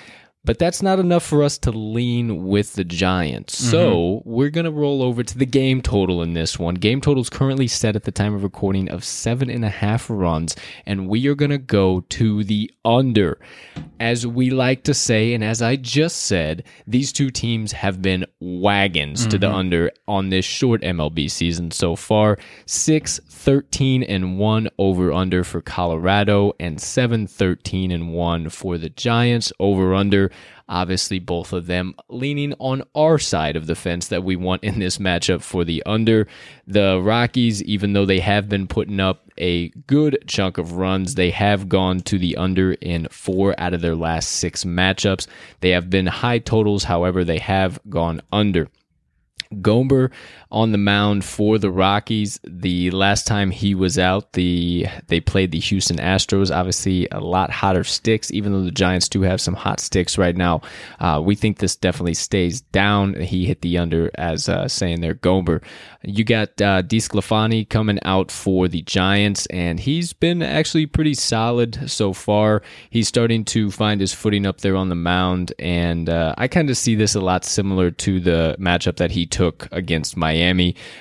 [0.45, 3.59] But that's not enough for us to lean with the Giants.
[3.59, 3.71] Mm-hmm.
[3.71, 6.75] So we're going to roll over to the game total in this one.
[6.75, 10.09] Game total is currently set at the time of recording of seven and a half
[10.09, 10.55] runs,
[10.85, 13.39] and we are going to go to the under.
[13.99, 18.25] As we like to say, and as I just said, these two teams have been
[18.39, 19.55] wagons to the mm-hmm.
[19.55, 22.37] under on this short MLB season so far.
[22.65, 28.89] 6 13 and 1 over under for Colorado, and 7 13 and 1 for the
[28.89, 30.31] Giants over under.
[30.67, 34.79] Obviously, both of them leaning on our side of the fence that we want in
[34.79, 36.27] this matchup for the under.
[36.65, 41.29] The Rockies, even though they have been putting up a good chunk of runs, they
[41.31, 45.27] have gone to the under in four out of their last six matchups.
[45.59, 48.69] They have been high totals, however, they have gone under.
[49.53, 50.11] Gomber
[50.55, 52.39] on the mound for the Rockies.
[52.45, 56.49] The last time he was out, the they played the Houston Astros.
[56.49, 58.31] Obviously, a lot hotter sticks.
[58.31, 60.61] Even though the Giants do have some hot sticks right now,
[61.01, 63.15] uh, we think this definitely stays down.
[63.15, 65.61] He hit the under as uh, saying there, Gomber.
[66.03, 71.91] You got uh, DeSclafani coming out for the Giants, and he's been actually pretty solid
[71.91, 72.61] so far.
[72.89, 76.69] He's starting to find his footing up there on the mound, and uh, I kind
[76.69, 80.44] of see this a lot similar to the matchup that he took against Miami.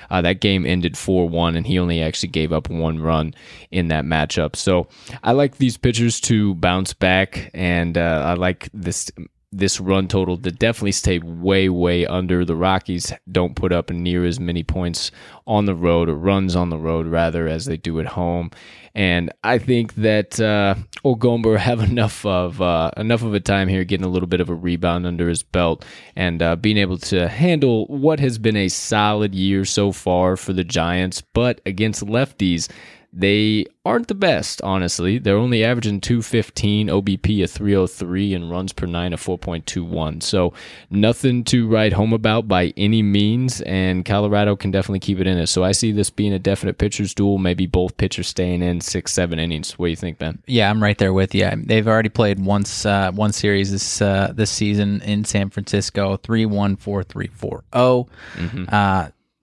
[0.09, 3.33] Uh, that game ended 4 1, and he only actually gave up one run
[3.71, 4.55] in that matchup.
[4.55, 4.87] So
[5.23, 9.11] I like these pitchers to bounce back, and uh, I like this.
[9.57, 12.43] This run total to definitely stay way, way under.
[12.43, 15.11] The Rockies don't put up near as many points
[15.47, 18.51] on the road, or runs on the road rather, as they do at home.
[18.93, 23.85] And I think that uh, Ogomber have enough of uh, enough of a time here,
[23.85, 25.85] getting a little bit of a rebound under his belt,
[26.17, 30.51] and uh, being able to handle what has been a solid year so far for
[30.51, 31.21] the Giants.
[31.21, 32.69] But against lefties,
[33.17, 35.19] they aren't the best, honestly.
[35.19, 40.21] They're only averaging 215, OBP a 303, and runs per nine a 4.21.
[40.21, 40.51] So
[40.89, 45.37] nothing to write home about by any means, and Colorado can definitely keep it in
[45.37, 45.47] it.
[45.47, 49.13] So I see this being a definite pitcher's duel, maybe both pitchers staying in six,
[49.13, 49.79] seven innings.
[49.79, 50.43] What do you think, Ben?
[50.45, 51.49] Yeah, I'm right there with you.
[51.55, 56.45] They've already played once, uh, one series this uh, this season in San Francisco, 3
[56.45, 58.07] 1, 4 3, 4 0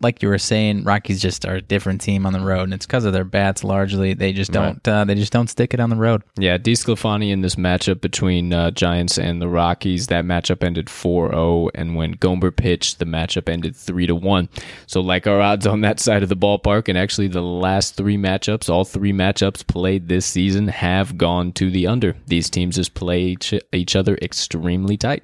[0.03, 2.87] like you were saying, Rockies just are a different team on the road, and it's
[2.87, 4.15] because of their bats largely.
[4.15, 6.23] They just don't uh, they just don't stick it on the road.
[6.37, 11.71] Yeah, DeSclafani in this matchup between uh, Giants and the Rockies, that matchup ended 4-0,
[11.75, 14.49] and when Gomber pitched, the matchup ended three to one.
[14.87, 18.17] So like our odds on that side of the ballpark, and actually the last three
[18.17, 22.17] matchups, all three matchups played this season have gone to the under.
[22.27, 25.23] These teams just play each, each other extremely tight.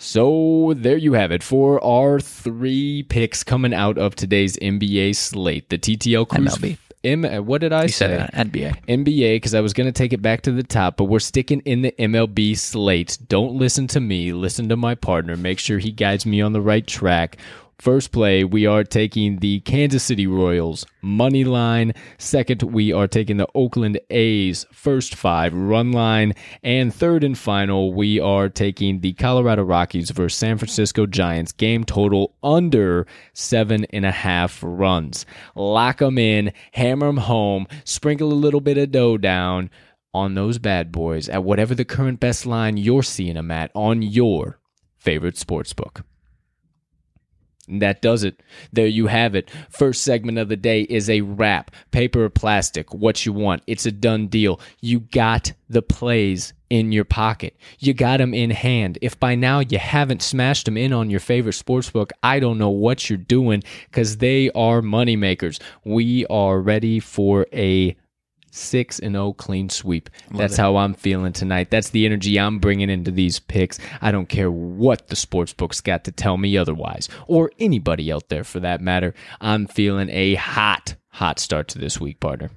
[0.00, 5.68] So there you have it for our three picks coming out of today's NBA slate.
[5.70, 6.78] The TTL Crew's MLB.
[7.04, 8.06] M, what did I You say?
[8.08, 8.84] said uh, NBA.
[8.86, 11.60] NBA because I was going to take it back to the top, but we're sticking
[11.60, 13.18] in the MLB slate.
[13.28, 15.36] Don't listen to me, listen to my partner.
[15.36, 17.36] Make sure he guides me on the right track.
[17.78, 21.92] First play, we are taking the Kansas City Royals money line.
[22.18, 26.34] Second, we are taking the Oakland A's first five run line.
[26.64, 31.84] And third and final, we are taking the Colorado Rockies versus San Francisco Giants game
[31.84, 35.24] total under seven and a half runs.
[35.54, 39.70] Lock them in, hammer them home, sprinkle a little bit of dough down
[40.12, 44.02] on those bad boys at whatever the current best line you're seeing them at on
[44.02, 44.58] your
[44.96, 46.02] favorite sports book.
[47.68, 48.42] And that does it.
[48.72, 49.50] There you have it.
[49.70, 51.70] First segment of the day is a wrap.
[51.90, 53.62] Paper or plastic, what you want.
[53.66, 54.60] It's a done deal.
[54.80, 57.56] You got the plays in your pocket.
[57.78, 58.98] You got them in hand.
[59.00, 62.58] If by now you haven't smashed them in on your favorite sports book, I don't
[62.58, 65.60] know what you're doing because they are moneymakers.
[65.84, 67.96] We are ready for a
[68.50, 70.10] 6 and 0 clean sweep.
[70.30, 71.70] That's how I'm feeling tonight.
[71.70, 73.78] That's the energy I'm bringing into these picks.
[74.00, 78.28] I don't care what the sports books got to tell me otherwise, or anybody out
[78.28, 79.14] there for that matter.
[79.40, 82.50] I'm feeling a hot, hot start to this week, partner.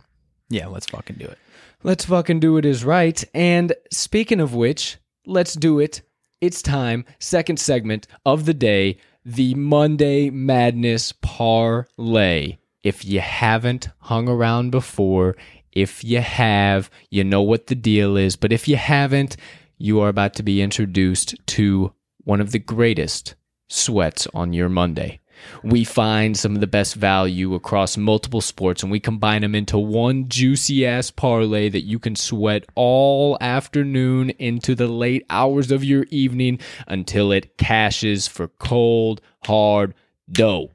[0.50, 1.38] Yeah, let's fucking do it.
[1.84, 3.24] Let's fucking do it is right.
[3.34, 6.02] And speaking of which, let's do it.
[6.40, 7.06] It's time.
[7.20, 12.58] Second segment of the day, the Monday Madness Parlay.
[12.84, 15.36] If you haven't hung around before,
[15.72, 18.36] if you have, you know what the deal is.
[18.36, 19.38] But if you haven't,
[19.78, 23.36] you are about to be introduced to one of the greatest
[23.68, 25.20] sweats on your Monday.
[25.64, 29.80] We find some of the best value across multiple sports and we combine them into
[29.80, 35.84] one juicy ass parlay that you can sweat all afternoon into the late hours of
[35.84, 39.96] your evening until it cashes for cold, hard
[40.32, 40.70] dough.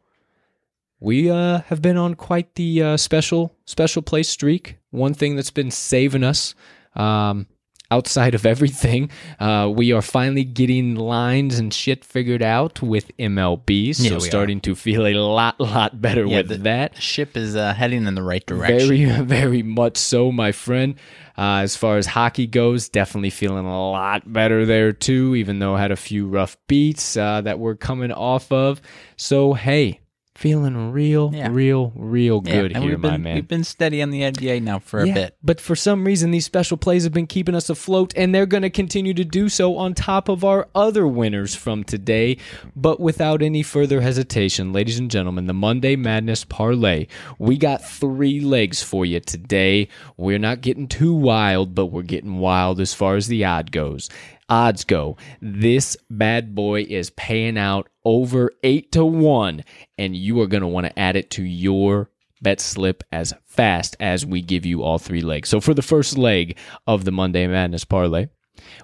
[1.00, 4.78] We uh, have been on quite the uh, special special place streak.
[4.90, 6.54] One thing that's been saving us.
[6.94, 7.46] Um,
[7.90, 13.94] outside of everything, uh, we are finally getting lines and shit figured out with MLB.
[13.94, 14.20] So Yeah, we are.
[14.20, 16.96] starting to feel a lot, lot better Yeah, with that.
[17.00, 18.88] Ship is uh, heading in the right direction.
[18.88, 20.94] Very, very much so, my friend.
[21.38, 25.76] Uh, as far as hockey goes, definitely feeling a lot better there too, even though
[25.76, 28.80] I had a few rough beats uh, that we're coming off of.
[29.16, 30.00] So, hey,
[30.36, 31.48] feeling real, Yeah.
[31.50, 33.34] real, real Yeah, good and here, been, my man.
[33.36, 35.36] We've been steady on the NBA now for a bit.
[35.42, 38.62] But for some reason, these special plays have been keeping us afloat, and they're going
[38.62, 42.36] to continue to do so on top of our other winners from today.
[42.74, 47.06] But without any further hesitation, ladies and gentlemen, the Monday Madness Parlay.
[47.38, 49.88] We got three legs for you today.
[50.16, 54.08] We're not getting too wild, but we're getting wild as far as the odd goes.
[54.48, 55.16] Odds go.
[55.40, 59.64] This bad boy is paying out over eight to one,
[59.98, 62.10] and you are going to want to add it to your
[62.42, 65.48] bet slip as fast as we give you all three legs.
[65.48, 66.56] So for the first leg
[66.86, 68.28] of the Monday Madness parlay,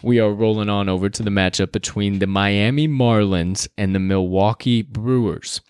[0.03, 4.83] we are rolling on over to the matchup between the Miami Marlins and the Milwaukee
[4.83, 5.61] Brewers.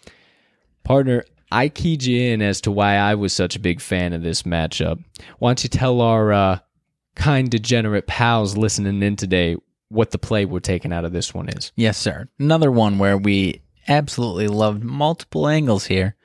[0.84, 4.22] Partner, I keyed you in as to why I was such a big fan of
[4.22, 5.02] this matchup.
[5.38, 6.58] Why don't you tell our uh,
[7.14, 9.56] kind degenerate pals listening in today
[9.92, 11.72] what the play we're taking out of this one is?
[11.76, 12.28] Yes, sir.
[12.38, 16.16] Another one where we absolutely loved multiple angles here,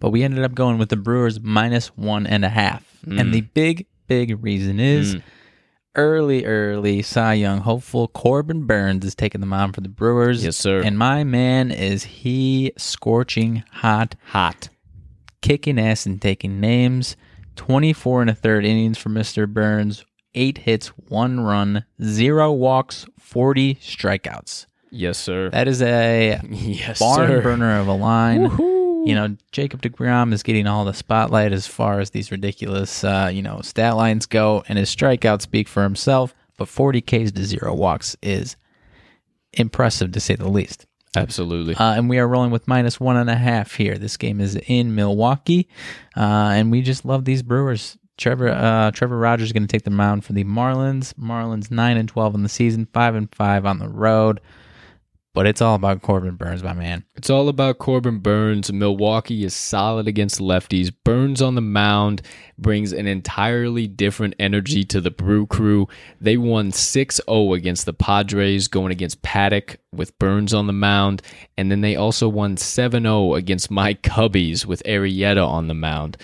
[0.00, 2.84] but we ended up going with the Brewers minus one and a half.
[3.06, 3.20] Mm.
[3.20, 5.16] And the big, big reason is
[5.94, 10.44] early, early Cy Young hopeful Corbin Burnes is taking the mound for the Brewers.
[10.44, 10.82] Yes, sir.
[10.82, 14.68] And my man is he scorching hot, Hot.
[15.40, 17.16] kicking ass and taking names.
[17.56, 19.48] 24 and a third innings for Mr.
[19.48, 20.04] Burnes.
[20.36, 24.66] Eight hits, one run, zero walks, 40 strikeouts.
[24.90, 25.50] Yes, sir.
[25.50, 27.40] That is a yes, barn sir.
[27.42, 28.42] burner of a line.
[29.06, 33.30] You know, Jacob DeGrom is getting all the spotlight as far as these ridiculous, uh,
[33.32, 36.34] you know, stat lines go, and his strikeouts speak for himself.
[36.56, 38.56] But 40 Ks to zero walks is
[39.52, 40.86] impressive to say the least.
[41.14, 41.74] Absolutely.
[41.76, 43.96] Uh, and we are rolling with minus one and a half here.
[43.96, 45.68] This game is in Milwaukee,
[46.16, 47.96] uh, and we just love these Brewers.
[48.16, 51.12] Trevor uh, Trevor Rogers is going to take the mound for the Marlins.
[51.14, 54.40] Marlins nine and twelve in the season, five and five on the road.
[55.36, 57.04] But it's all about Corbin Burnes, my man.
[57.14, 58.72] It's all about Corbin Burnes.
[58.72, 60.90] Milwaukee is solid against lefties.
[61.04, 62.22] Burnes on the mound
[62.56, 65.88] brings an entirely different energy to the Brew Crew.
[66.22, 71.20] They won 6 0 against the Padres, going against Paddack with Burnes on the mound.
[71.58, 76.16] And then they also won 7 0 against my Cubbies with Arrieta on the mound.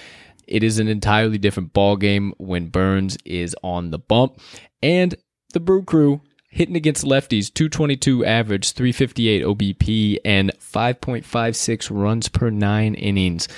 [0.53, 4.39] It is an entirely different ball game when Burnes is on the bump.
[4.83, 5.15] And
[5.55, 12.95] the Brew Crew hitting against lefties 222 average 358 obp and 5.56 runs per nine
[12.95, 13.49] innings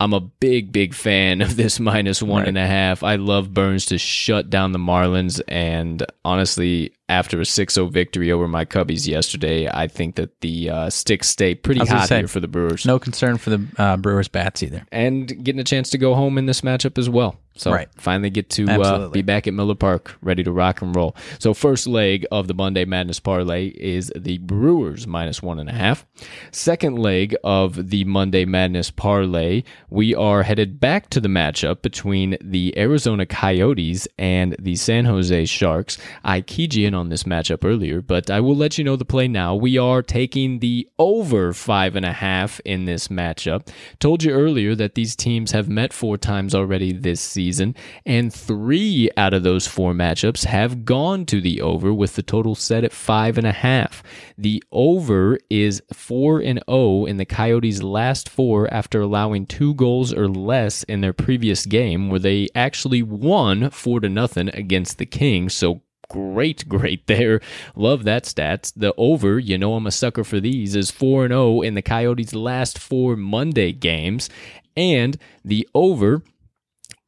[0.00, 2.48] i'm a big big fan of this minus one Right.
[2.48, 7.44] and a half i love burns to shut down the marlins and honestly after a
[7.44, 12.08] 6-0 victory over my cubbies yesterday i think that the uh, sticks stay pretty hot
[12.08, 14.86] say, here for the brewers No concern for the uh, Brewers bats either.
[14.92, 17.36] and getting a chance to go home in this matchup as well.
[17.56, 17.88] So Right.
[17.96, 21.14] finally get to uh, be back at Miller Park, ready to rock and roll.
[21.38, 25.72] So first leg of the Monday Madness parlay is the Brewers minus one and a
[25.72, 26.04] half.
[26.50, 32.36] Second leg of the Monday Madness parlay, we are headed back to the matchup between
[32.40, 35.96] the Arizona Coyotes and the San Jose Sharks.
[36.24, 39.28] I keyed you on this matchup earlier, but I will let you know the play
[39.28, 39.54] now.
[39.54, 43.68] We are taking the over five and a half in this matchup.
[43.98, 47.74] Told you earlier that these teams have met four times already this season,
[48.06, 52.54] and three out of those four matchups have gone to the over with the total
[52.54, 54.02] set at five and a half.
[54.38, 60.12] The over is four and zero in the Coyotes' last four after allowing two goals
[60.12, 65.06] or less in their previous game, where they actually won four to nothing against the
[65.06, 65.54] Kings.
[65.54, 67.40] So great, great there.
[67.74, 68.72] Love that stats.
[68.74, 72.34] The over, you know I'm a sucker for these, is 4 0 in the Coyotes'
[72.34, 74.28] last four Monday games.
[74.76, 76.22] And the over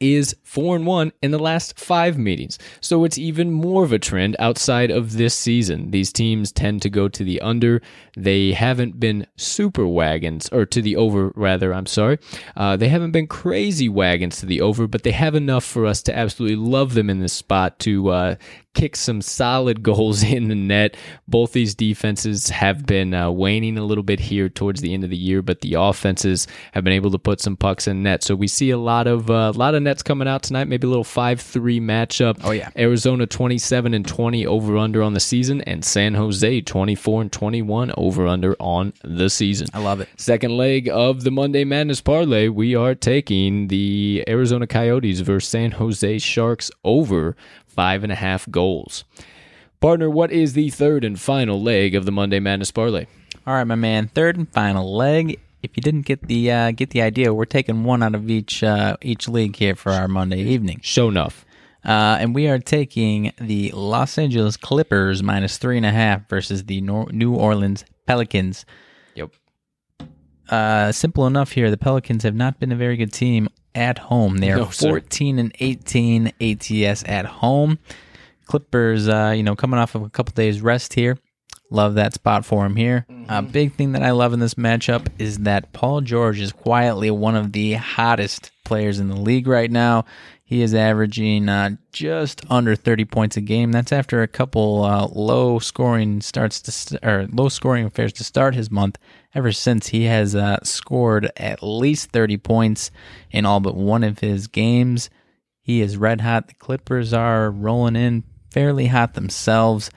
[0.01, 2.59] is 4 and 1 in the last 5 meetings.
[2.81, 5.91] So it's even more of a trend outside of this season.
[5.91, 7.81] These teams tend to go to the under.
[8.17, 12.19] They haven't been super wagons or to the over rather, I'm sorry.
[12.57, 16.03] Uh, they haven't been crazy wagons to the over, but they have enough for us
[16.05, 18.37] to absolutely love them in this spot to uh,
[18.77, 20.97] kick some solid goals in the net.
[21.27, 25.11] Both these defenses have been uh, waning a little bit here towards the end of
[25.11, 28.23] the year, but the offenses have been able to put some pucks in net.
[28.23, 30.69] So we see a lot of uh, a lot of that's coming out tonight.
[30.69, 32.41] Maybe a little five three matchup.
[32.45, 32.71] Oh, yeah.
[32.77, 37.23] Arizona twenty seven and twenty over under on the season, and San Jose twenty four
[37.23, 39.69] and twenty one over under on the season.
[39.73, 40.09] I love it.
[40.17, 45.71] Second leg of the Monday Madness parlay, we are taking the Arizona Coyotes versus San
[45.73, 49.05] Jose Sharks over five and a half goals.
[49.81, 53.07] Partner, what is the third and final leg of the Monday Madness parlay?
[53.47, 54.09] All right, my man.
[54.09, 55.39] Third and final leg.
[55.67, 58.63] If you didn't get the uh, get the idea, we're taking one out of each
[58.63, 61.45] uh, each league here for our Monday evening, Show enough.
[61.85, 66.65] uh, and we are taking the Los Angeles Clippers minus three and a half versus
[66.65, 68.65] the Nor- New Orleans Pelicans.
[69.17, 69.31] Yep.
[70.49, 71.69] Uh, simple enough here.
[71.71, 74.39] The Pelicans have not been a very good team at home.
[74.39, 77.79] They are No, 14 and 18 ATS at home.
[78.47, 81.19] Clippers, uh, you know, coming off of a couple days rest here.
[81.71, 83.07] Love that spot for him here.
[83.29, 87.11] A big thing that I love in this matchup is that Paul George is quietly
[87.11, 90.05] one of the hottest players in the league right now.
[90.45, 93.73] He is averaging uh, just under 30 points a game.
[93.73, 98.25] That's after a couple uh, low scoring starts to st- or low scoring affairs to
[98.25, 98.97] start his month.
[99.35, 102.93] Ever since he has uh, scored at least 30 points
[103.33, 105.11] in all but one of his games.
[105.63, 106.47] He is red hot.
[106.47, 109.91] The Clippers are rolling in fairly hot themselves.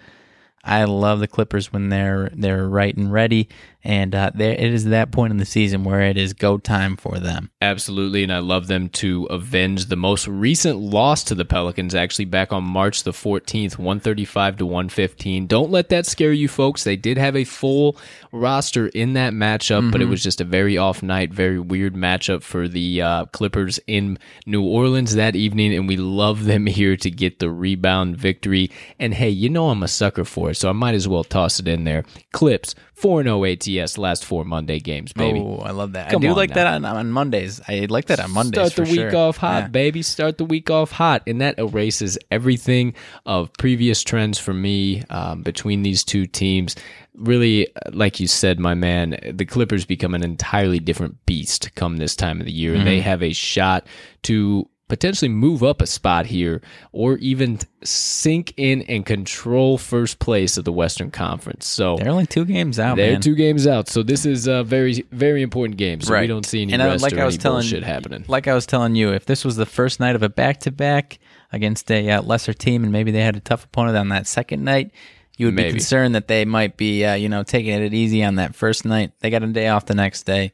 [0.64, 3.50] I love the Clippers when they're they're right and ready,
[3.84, 6.98] and uh, there it is that point in the season where it is go time
[6.98, 7.50] for them.
[7.62, 12.26] Absolutely, and I love them to avenge the most recent loss to the Pelicans, actually
[12.26, 15.48] back on March the 14th, 135 to 115.
[15.48, 16.84] Don't let that scare you, folks.
[16.84, 17.98] They did have a full
[18.32, 22.44] roster in that matchup, but it was just a very off night, very weird matchup
[22.44, 27.10] for the uh, Clippers in New Orleans that evening, and we love them here to
[27.10, 28.72] get the rebound victory.
[29.00, 31.60] And hey, you know I'm a sucker for it, so I might as well toss
[31.60, 32.04] it in there.
[32.34, 35.40] Clips 4 0 ATS last four Monday games, baby.
[35.40, 36.12] Oh, I love that.
[36.12, 36.56] Come I do like now.
[36.56, 37.62] that on, on Mondays.
[37.66, 38.74] I like that on Mondays.
[38.74, 39.16] Start the week sure.
[39.16, 39.68] off hot, Yeah.
[39.70, 40.02] baby.
[40.02, 41.24] Start the week off hot.
[41.26, 42.94] And that erases everything
[43.26, 46.76] of previous trends for me um, between these two teams.
[47.16, 51.98] Really, uh, like you said, my man, the Clippers become an entirely different beast come
[51.98, 52.74] this time of the year.
[52.76, 52.86] Mm-hmm.
[52.86, 53.88] they have a shot
[54.24, 56.62] to potentially move up a spot here
[56.92, 61.66] or even sink in and control first place of the Western Conference.
[61.66, 63.22] So They're only two games out, they're man.
[63.22, 63.88] two games out.
[63.88, 66.02] So this is a very, very important game.
[66.02, 68.26] So we don't see any And rest like or I was any telling- bullshit happening.
[68.28, 70.72] Like I was telling you, if this was the first night of a back to
[70.72, 71.20] back
[71.54, 74.64] against a uh, lesser team, and maybe they had a tough opponent on that second
[74.64, 74.92] night,
[75.38, 75.70] you would Maybe.
[75.70, 78.84] be concerned that they might be, uh, you know, taking it easy on that first
[78.84, 79.12] night.
[79.22, 80.52] They got a day off the next day.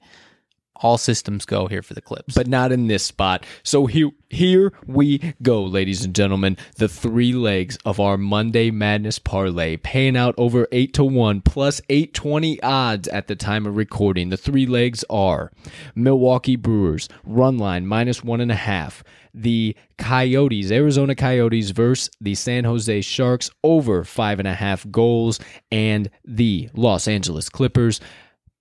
[0.78, 2.36] All systems go here for the Clips.
[2.36, 3.46] but not in this spot.
[3.64, 6.58] So here, here we go, ladies and gentlemen.
[6.76, 11.82] The three legs of our Monday Madness parlay, paying out over eight to one plus
[11.90, 14.30] eight twenty odds at the time of recording.
[14.30, 15.52] The three legs are
[15.96, 19.04] Milwaukee Brewers run line minus one and a half.
[19.34, 25.40] The Coyotes, Arizona Coyotes versus the San Jose Sharks over five and a half goals,
[25.72, 28.00] and the Los Angeles Clippers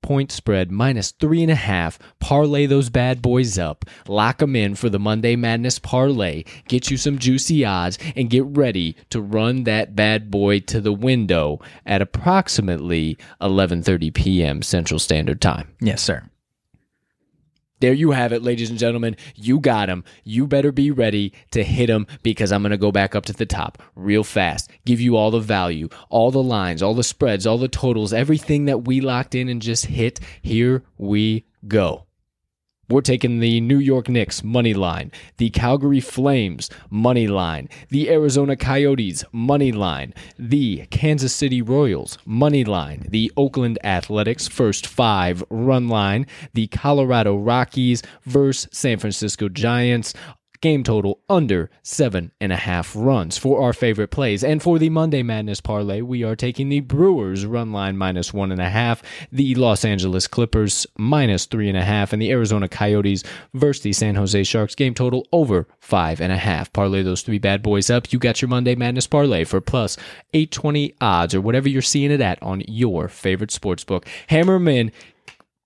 [0.04, 1.98] point spread minus three and a half.
[2.20, 3.86] Parlay those bad boys up.
[4.06, 6.44] Lock them in for the Monday Madness parlay.
[6.68, 10.92] Get you some juicy odds and get ready to run that bad boy to the
[10.92, 14.62] window at approximately 11:30 p.m.
[14.62, 15.74] Central Standard Time.
[15.80, 16.28] yes, sir.
[17.84, 19.14] There you have it, ladies and gentlemen.
[19.34, 20.04] You got him.
[20.24, 23.34] You better be ready to hit him because I'm going to go back up to
[23.34, 24.70] the top real fast.
[24.86, 28.64] Give you all the value, all the lines, all the spreads, all the totals, everything
[28.64, 30.18] that we locked in and just hit.
[30.40, 32.06] Here we go.
[32.88, 38.56] We're taking the New York Knicks money line, the Calgary Flames money line, the Arizona
[38.56, 45.88] Coyotes money line, the Kansas City Royals money line, the Oakland Athletics first five run
[45.88, 50.12] line, the Colorado Rockies versus San Francisco Giants.
[50.64, 54.42] Game total under seven and a half runs for our favorite plays.
[54.42, 58.50] And for the Monday Madness parlay, we are taking the Brewers run line minus one
[58.50, 62.66] and a half, the Los Angeles Clippers minus three and a half, and the Arizona
[62.66, 64.74] Coyotes versus the San Jose Sharks.
[64.74, 66.72] Game total over five and a half.
[66.72, 68.10] Parlay those three bad boys up.
[68.10, 69.98] You got your Monday Madness parlay for plus
[70.32, 74.08] 820 odds or whatever you're seeing it at on your favorite sports book.
[74.28, 74.92] Hammer 'em in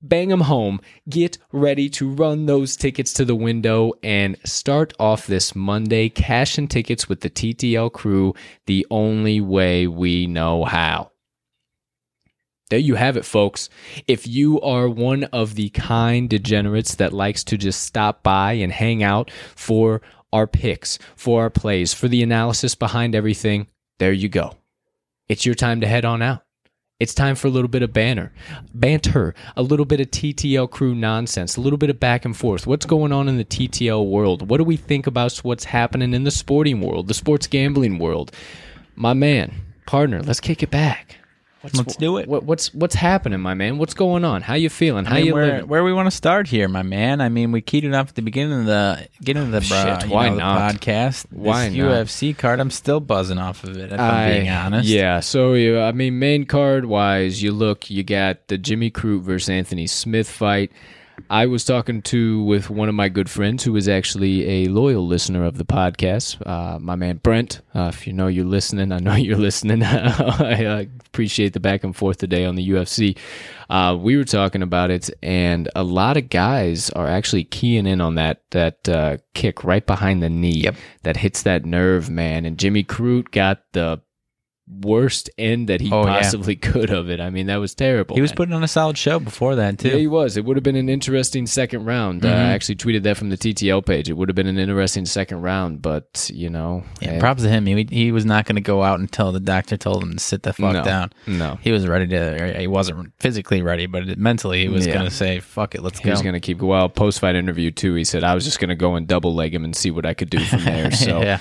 [0.01, 5.27] bang them home, get ready to run those tickets to the window, and start off
[5.27, 8.35] this Monday cashing tickets with the TTL crew
[8.67, 11.11] the only way we know how.
[12.71, 13.71] There you have it, folks.
[14.07, 18.71] If you are one of the kind degenerates that likes to just stop by and
[18.71, 23.69] hang out for our picks, for our plays, for the analysis behind everything,
[23.99, 24.53] there you go.
[25.29, 26.43] It's your time to head on out.
[27.01, 28.33] It's time for a little bit of banter,
[28.75, 32.67] banter, a little bit of TTL crew nonsense, a little bit of back and forth.
[32.67, 34.51] What's going on in the TTL world?
[34.51, 38.33] What do we think about what's happening in the sporting world, the sports gambling world?
[38.97, 39.55] My man,
[39.87, 41.18] partner, let's kick it back.
[41.75, 42.29] What's, Let's do it.
[42.29, 43.79] What, what's what's happening, my man?
[43.79, 44.43] What's going on?
[44.43, 45.05] How you feeling?
[45.05, 45.69] How I mean, you where, living?
[45.69, 47.21] where we want to start here, my man?
[47.21, 50.01] I mean, we keyed it off at the beginning of the beginning of the, uh,
[50.01, 50.75] Shit, why know, the not?
[50.75, 51.27] podcast.
[51.31, 52.07] Why this not?
[52.07, 53.93] UFC card, I'm still buzzing off of it.
[53.93, 58.03] If I'm being honest, Yeah, so yeah, I mean, main card wise, you look, you
[58.03, 60.73] got the Jimmy Crute versus Anthony Smith fight.
[61.31, 65.07] I was talking to with one of my good friends who is actually a loyal
[65.07, 67.61] listener of the podcast, uh, my man Brent.
[67.75, 69.83] Uh, if you know you're listening, I know you're listening.
[69.85, 73.19] I uh, appreciate the back and forth today on the UFC.
[73.69, 78.01] Uh, we were talking about it, and a lot of guys are actually keying in
[78.01, 80.77] on that that uh, kick right behind the knee Yep.
[81.03, 82.47] that hits that nerve, man.
[82.47, 84.01] And Jimmy Crute got the
[84.71, 86.19] worst end that he Oh, yeah.
[86.19, 87.21] possibly could of it.
[87.21, 88.15] I mean, that was terrible.
[88.15, 88.37] he was man.
[88.37, 89.89] putting on a solid show before that too.
[89.89, 90.37] Yeah, he was.
[90.37, 92.25] It would have been an interesting second round.
[92.25, 92.35] Uh, Mhm.
[92.35, 94.09] I actually tweeted that from the TTL page.
[94.11, 97.49] It would have been an interesting second round, but you know, Yeah, eh, props to
[97.49, 97.67] him.
[97.67, 100.43] He, he was not going to go out until the doctor told him to sit
[100.43, 101.11] the fuck no, down.
[101.27, 102.55] No, He was ready to.
[102.59, 104.95] He wasn't physically ready, but mentally he was Yeah.
[104.95, 106.89] going to say, "Fuck it, let's he go." He was going to keep well.
[106.89, 107.95] Post fight interview too.
[107.95, 110.05] He said I was just going to go and double leg him and see what
[110.07, 110.91] I could do from there.
[110.91, 111.23] So.
[111.23, 111.39] yeah,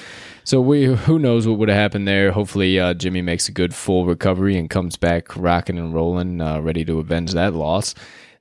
[0.48, 2.32] So we who knows what would have happened there.
[2.32, 6.62] Hopefully, uh, Jimmy makes a good full recovery and comes back rocking and rolling, uh,
[6.62, 7.94] ready to avenge that loss.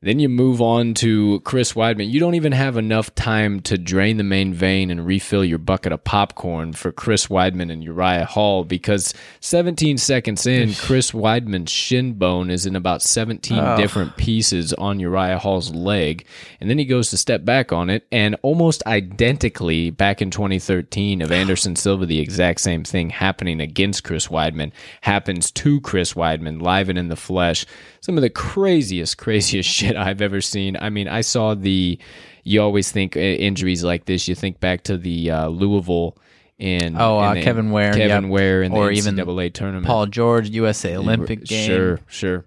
[0.06, 2.08] Then you move on to Chris Weidman.
[2.08, 5.92] You don't even have enough time to drain the main vein and refill your bucket
[5.92, 12.12] of popcorn for Chris Weidman and Uriah Hall because 17 seconds in, Chris Weidman's shin
[12.12, 13.76] bone is in about 17 Oh.
[13.76, 16.24] different pieces on Uriah Hall's leg.
[16.60, 21.20] And then he goes to step back on it, and almost identically back in 2013
[21.20, 26.62] of Anderson Silva, the exact same thing happening against Chris Weidman happens to Chris Weidman
[26.62, 27.66] live and in the flesh.
[28.06, 30.76] Some of the craziest, craziest shit I've ever seen.
[30.80, 31.98] I mean, I saw the.
[32.44, 34.28] You always think uh, injuries like this.
[34.28, 36.16] You think back to the uh, Louisville
[36.56, 38.30] in Oh, uh, in the- Kevin Ware, Kevin yep.
[38.30, 39.86] Ware in the Or even NCAA tournament.
[39.86, 41.66] Paul George, USA Olympic game.
[41.68, 42.44] Sure, sure.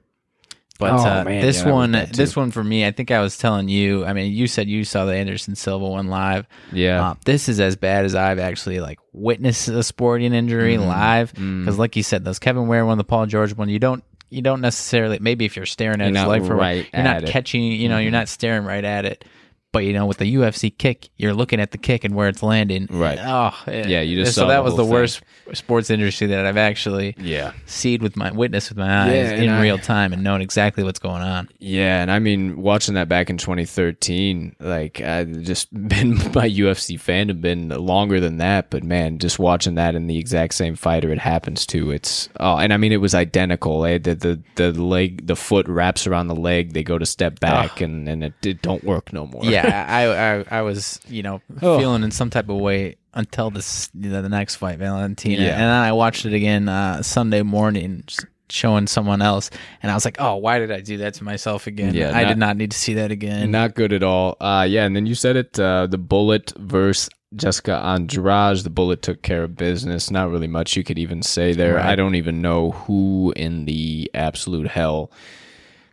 [0.79, 3.37] But Oh, uh, man, this yeah, one, this one for me, I think I was
[3.37, 4.05] telling you.
[4.05, 6.47] I mean, you said you saw the Anderson Silva one live.
[6.71, 7.05] Yeah.
[7.09, 10.87] Uh, this is as bad as I've actually like witnessed a sporting injury Mm-hmm.
[10.87, 11.33] live.
[11.33, 11.65] Mm.
[11.65, 14.01] Because, like you said, those Kevin Ware one, the Paul George one, you don't.
[14.29, 15.19] You don't necessarily.
[15.19, 17.29] Maybe if you're staring at You're life, or right you're not it.
[17.29, 17.63] catching.
[17.63, 18.13] You know, you're mm-hmm.
[18.13, 19.25] not staring right at it.
[19.71, 22.41] But you know, with the UFC kick, you're looking at the kick and where it's
[22.41, 22.87] landing.
[22.89, 23.19] Right.
[23.21, 24.91] Oh, Yeah, you just so that the was the thing.
[24.91, 25.21] worst
[25.53, 27.51] sports industry that I've actually yeah.
[27.67, 30.83] seen with my witness with my eyes Yeah, in I- real time and knowing exactly
[30.83, 31.49] what's going on.
[31.59, 36.99] Yeah, and I mean, watching that back in 2013, like I just been my UFC
[36.99, 40.75] fan have been longer than that, but man, just watching that in the exact same
[40.75, 43.85] fighter it happens to, it's oh, and I mean, it was identical.
[43.85, 43.99] Eh?
[43.99, 47.81] The, the the leg, the foot wraps around the leg, they go to step back,
[47.81, 49.43] and and it, it don't work no more.
[49.45, 50.05] Yeah, I,
[50.39, 51.77] I I was you know Oh.
[51.79, 55.49] feeling in some type of way until this you know, the next fight, Valentina, Yeah.
[55.51, 58.03] and then I watched it again uh, Sunday morning.
[58.51, 59.51] Showing someone else,
[59.83, 61.93] and I was like, "Oh, why did I do that to myself again?
[61.93, 64.37] Yeah, I not- did not need to see that again." Not good at all.
[64.41, 65.59] Uh, yeah, and then you said it.
[65.59, 68.57] Uh, the bullet versus Jessica Andrade.
[68.63, 70.09] The bullet took care of business.
[70.09, 71.75] Not really much you could even say there.
[71.75, 71.85] Right.
[71.85, 75.11] I don't even know who in the absolute hell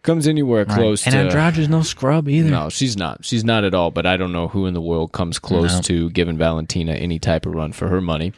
[0.07, 0.75] comes anywhere Right.
[0.79, 1.19] close and to.
[1.19, 2.49] Andrade is no scrub either.
[2.49, 3.25] No, she's not.
[3.25, 3.91] She's not at all.
[3.91, 5.81] But I don't know who in the world comes close No.
[5.83, 8.33] to giving Valentina any type of run for her money.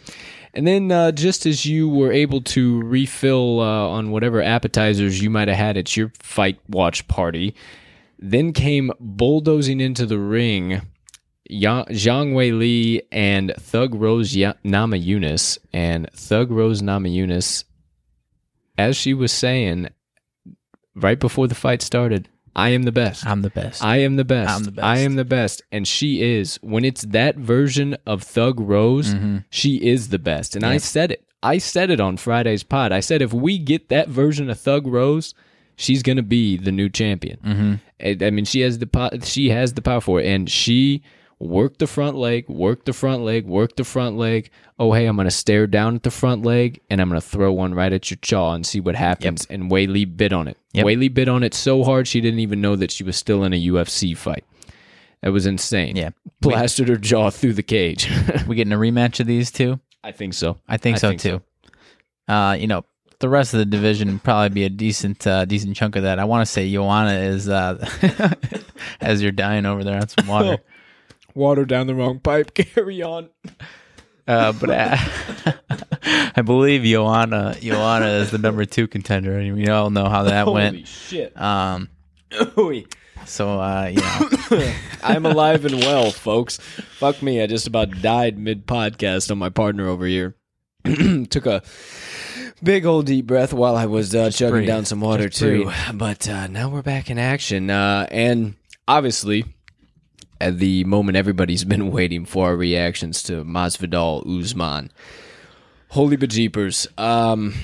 [0.55, 5.31] And then, uh, just as you were able to refill uh, on whatever appetizers you
[5.31, 7.55] might have had at your fight watch party,
[8.19, 10.81] then came bulldozing into the ring
[11.51, 15.59] Ya- Zhang Weili and Thug Rose Ya- Namajunas.
[15.73, 17.65] And Thug Rose Namajunas,
[18.77, 19.89] as she was saying
[20.99, 23.25] right before the fight started, I am the best.
[23.27, 23.83] I'm the best.
[23.85, 24.51] I am the best.
[24.51, 24.85] I'm the best.
[24.85, 25.63] I am the best.
[25.71, 26.57] And she is.
[26.63, 29.39] When it's that version of Thug Rose, Mm-hmm.
[29.51, 30.57] she is the best.
[30.57, 31.25] And I said it.
[31.43, 32.91] I said it on Friday's pod.
[32.91, 35.35] I said if we get that version of Thug Rose,
[35.77, 37.39] she's gonna be the new champion.
[37.45, 37.75] Mm-hmm.
[38.23, 41.03] I, I mean, she has the po- she has the power for it, and she
[41.41, 44.51] worked the front leg, work the front leg, work the front leg.
[44.79, 47.75] Oh hey, I'm gonna stare down at the front leg, and I'm gonna throw one
[47.75, 49.47] right at your jaw and see what happens.
[49.51, 50.57] And Weili bit on it.
[50.73, 50.87] Yep.
[50.87, 53.53] Weili bit on it so hard she didn't even know that she was still in
[53.53, 54.45] a UFC fight.
[55.23, 55.97] It was insane.
[55.97, 56.11] Yeah.
[56.41, 58.11] Plastered her jaw through the cage.
[58.47, 59.81] we getting a rematch of these two?
[60.05, 60.59] I think so.
[60.69, 61.43] I think I so think too.
[62.29, 62.85] Uh, you know,
[63.19, 66.21] the rest of the division probably be a decent, uh, decent chunk of that.
[66.21, 67.85] I want to say Joanna is uh,
[69.01, 70.59] as you're dying over there on some water.
[71.39, 72.53] Water down the wrong pipe.
[72.75, 73.31] Carry on.
[74.27, 74.97] Uh, but uh,
[76.37, 80.45] I believe Joanna Joanna is the number two contender, and we all know how that
[80.45, 80.87] Holy went.
[80.89, 81.41] shit!
[81.41, 81.89] Um,
[83.25, 84.73] so uh, you know,
[85.03, 86.59] I'm alive and well, folks.
[86.59, 90.37] Fuck me, I just about died mid podcast on my partner over here.
[90.85, 91.63] Took a
[92.63, 94.67] big old deep breath while I was uh, chugging breathe.
[94.67, 95.65] down some water Just too.
[95.65, 95.75] breathe.
[95.95, 99.45] But uh, now we're back in action, uh, and obviously.
[100.41, 104.91] At the moment everybody's been waiting for our reactions to Masvidal Usman.
[105.91, 106.87] Holy bejeepers.
[106.99, 107.55] Um,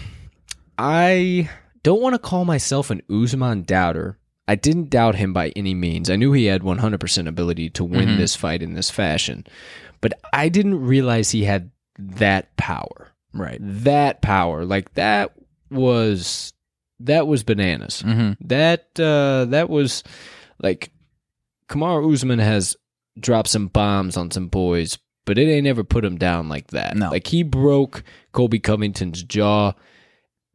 [0.78, 1.50] I
[1.82, 4.18] don't want to call myself an Usman doubter.
[4.46, 6.10] I didn't doubt him by any means.
[6.10, 9.46] I knew he had 100% ability to win this fight in this fashion.
[10.02, 13.12] But I didn't realize he had that power.
[13.32, 13.58] right?
[13.60, 14.64] That power.
[14.66, 15.32] Like that
[15.70, 16.52] was
[17.00, 18.02] that was bananas.
[18.04, 18.46] Mm-hmm.
[18.48, 20.04] That uh that was
[20.62, 20.90] like
[21.74, 22.76] Kamaru Usman has
[23.18, 26.96] dropped some bombs on some boys, but it ain't ever put him down like that.
[26.96, 27.10] No.
[27.10, 28.02] Like he broke
[28.32, 29.72] Colby Covington's jaw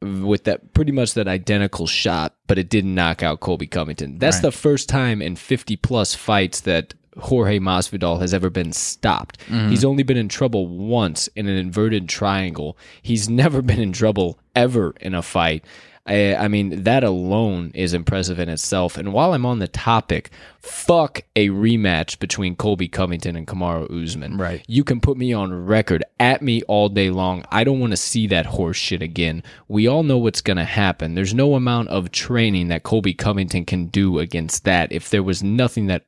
[0.02, 4.18] with that pretty much that identical shot, but it didn't knock out Colby Covington.
[4.18, 4.44] That's Right.
[4.44, 9.40] the first time in 50 plus fights that Jorge Masvidal has ever been stopped.
[9.48, 9.70] Mm-hmm.
[9.72, 12.78] He's only been in trouble once in an inverted triangle.
[13.02, 15.66] He's never been in trouble ever in a fight.
[16.10, 18.98] I, I mean, that alone is impressive in itself.
[18.98, 24.38] And while I'm on the topic, fuck a rematch between Colby Covington and Kamaru Usman.
[24.38, 24.64] Right.
[24.68, 27.46] You can put me on record at me all day long.
[27.52, 29.44] I don't want to see that horse shit again.
[29.68, 31.14] We all know what's going to happen.
[31.14, 34.92] There's no amount of training that Colby Covington can do against that.
[34.92, 36.06] If there was nothing that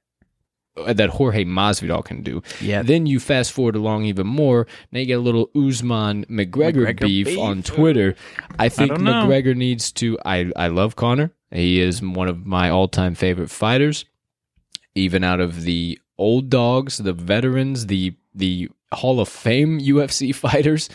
[0.87, 2.41] that Jorge Masvidal can do.
[2.59, 2.81] Yeah.
[2.83, 4.67] Then you fast forward along even more.
[4.91, 7.39] Now you get a little Usman McGregor, McGregor beef, beef.
[7.39, 8.15] on Twitter.
[8.59, 9.01] I think don't.
[9.01, 10.17] McGregor needs to.
[10.25, 11.31] I I love Conor.
[11.51, 14.05] He is one of my all time favorite fighters.
[14.95, 20.89] Even out of the old dogs, the veterans, the the Hall of Fame UFC fighters,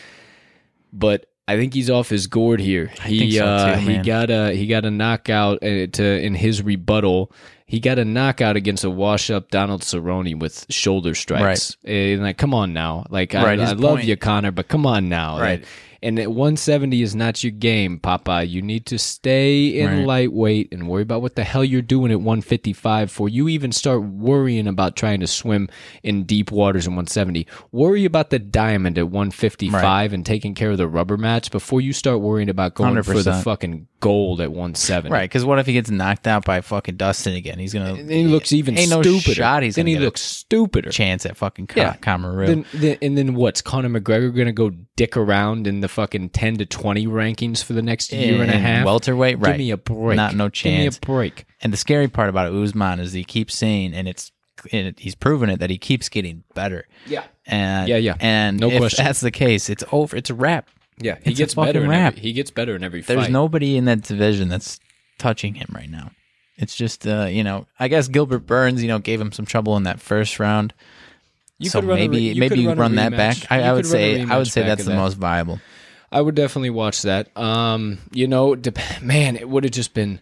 [0.92, 2.86] but I think he's off his gourd here.
[3.04, 6.62] he so uh, too, he got a he got a knockout uh, to in his
[6.62, 7.32] rebuttal.
[7.68, 11.76] He got a knockout against a wash up Donald Cerrone with shoulder strikes.
[11.84, 11.92] Right.
[11.92, 15.08] And like, come on now, like Right, I, I love you, Conor, but come on
[15.08, 15.60] now, Right.
[15.60, 15.68] Like,
[16.02, 18.44] and at 170 is not your game, Papa.
[18.44, 20.06] You need to stay in Right.
[20.06, 24.02] lightweight and worry about what the hell you're doing at 155 before you even start
[24.02, 25.68] worrying about trying to swim
[26.02, 27.46] in deep waters in 170.
[27.72, 31.92] Worry about the diamond at 155 and taking care of the rubber match before you
[31.92, 35.10] start worrying about going for the fucking gold at 170.
[35.10, 37.58] Right, because what if he gets knocked out by fucking Dustin again?
[37.58, 37.94] He's gonna.
[37.94, 39.02] And he looks even ain't no
[39.34, 40.90] shot he's then gonna he looks stupider.
[40.90, 41.96] chance at fucking Con- Yeah.
[42.46, 46.30] Then, then, and then what's Conor McGregor going to go dick around in the fucking
[46.30, 48.84] 10 to 20 rankings for the next year and a half?
[48.84, 49.52] welterweight, right?
[49.52, 50.16] Give me a break.
[50.16, 50.96] Not no chance.
[50.96, 51.46] Give me a break.
[51.60, 54.32] And the scary part about Usman is he keeps saying, and it's
[54.72, 56.86] and he's proven it that he keeps getting better.
[57.06, 57.24] Yeah.
[57.46, 58.16] And Yeah, yeah.
[58.20, 59.04] And No if question.
[59.04, 60.16] that's the case, it's over.
[60.16, 60.68] It's a wrap.
[60.98, 61.82] Yeah, he It's a gets better.
[61.84, 62.12] In wrap.
[62.14, 63.30] every, he gets better in every There's fight.
[63.30, 64.80] nobody in that division that's
[65.18, 66.10] touching him right now.
[66.56, 69.76] It's just, uh, you know, I guess Gilbert Burns, you know, gave him some trouble
[69.76, 70.72] in that first round.
[71.58, 73.36] You so could run a maybe re- you maybe could you run run that back.
[73.50, 74.96] I, I would could run a say I would say that's the that.
[74.96, 75.60] most viable.
[76.10, 77.36] I would definitely watch that.
[77.36, 80.20] Um, you know, dep- man, it would have just been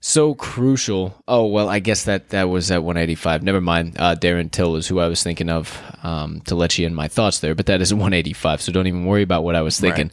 [0.00, 1.14] so crucial.
[1.28, 3.42] Oh well, I guess that that was at 185.
[3.42, 3.96] Never mind.
[3.98, 7.06] Uh, Darren Till is who I was thinking of um, to let you in my
[7.08, 8.62] thoughts there, but that is 185.
[8.62, 10.10] So don't even worry about what I was thinking.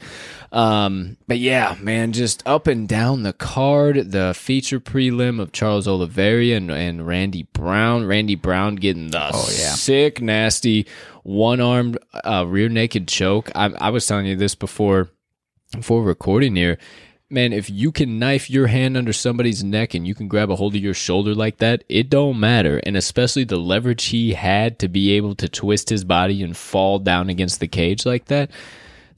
[0.51, 5.87] Um, but yeah, man, just up and down the card, the feature prelim of Charles
[5.87, 8.05] Oliveira and, and Randy Brown.
[8.05, 9.31] Randy Brown getting the
[9.75, 10.87] sick, nasty
[11.29, 13.51] one armed uh, rear naked choke.
[13.53, 15.11] I, I was telling you this before
[15.71, 16.79] before recording here.
[17.29, 20.55] Man, if you can knife your hand under somebody's neck and you can grab a
[20.55, 22.81] hold of your shoulder like that, it don't matter.
[22.83, 26.97] And especially the leverage he had to be able to twist his body and fall
[26.97, 28.49] down against the cage like that.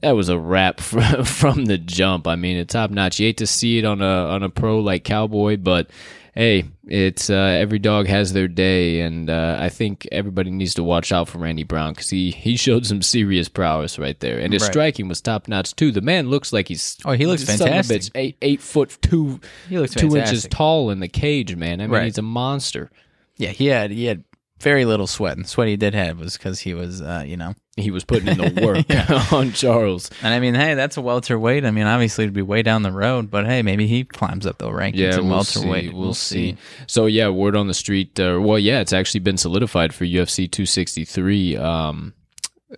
[0.02, 2.28] That was a wrap from, from the jump.
[2.28, 3.18] I mean, it's top notch.
[3.18, 5.88] You hate to see it on a on a pro like Cowboy, but
[6.34, 10.82] hey, it's uh, every dog has their day, and uh, I think everybody needs to
[10.82, 14.52] watch out for Randy Brown because he he showed some serious prowess right there, and
[14.52, 14.72] his Right.
[14.72, 15.92] striking was top notch too.
[15.92, 18.02] The man looks like he's Oh, he looks son of a fantastic.
[18.02, 21.80] bitch, eight eight foot two He looks two inches tall in the cage, man.
[21.80, 22.04] I mean, Right.
[22.04, 22.90] he's a monster.
[23.36, 24.24] Yeah, he had he had
[24.62, 27.54] very little sweat, and sweat he did have was because he was, uh, you know.
[27.76, 30.10] He was putting in the work on Charles.
[30.22, 31.64] And I mean, hey, that's a welterweight.
[31.64, 34.58] I mean, obviously it'd be way down the road, but hey, maybe he climbs up
[34.58, 35.90] the rankings Yeah, in we'll welterweight.
[35.90, 35.94] see.
[35.96, 36.56] We'll, see.
[36.86, 38.20] So yeah, word on the street.
[38.20, 41.56] Uh, well, yeah, it's actually been solidified for UFC 263.
[41.56, 42.12] Um,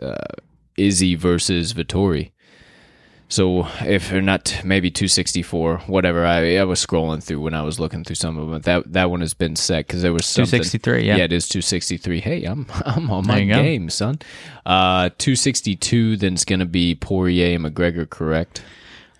[0.00, 0.14] uh,
[0.76, 2.30] Izzy versus Vettori.
[3.34, 6.24] So if they're not maybe 264, whatever.
[6.24, 8.60] I I was scrolling through when I was looking through some of them.
[8.60, 10.60] That that one has been set because there was something.
[10.60, 11.16] 263, yeah.
[11.16, 12.20] yeah, it is 263.
[12.20, 13.60] Hey, I'm I'm on my you go.
[13.60, 14.20] game, son.
[14.64, 16.16] Uh, 262.
[16.16, 18.62] Then it's gonna be Poirier and McGregor, correct?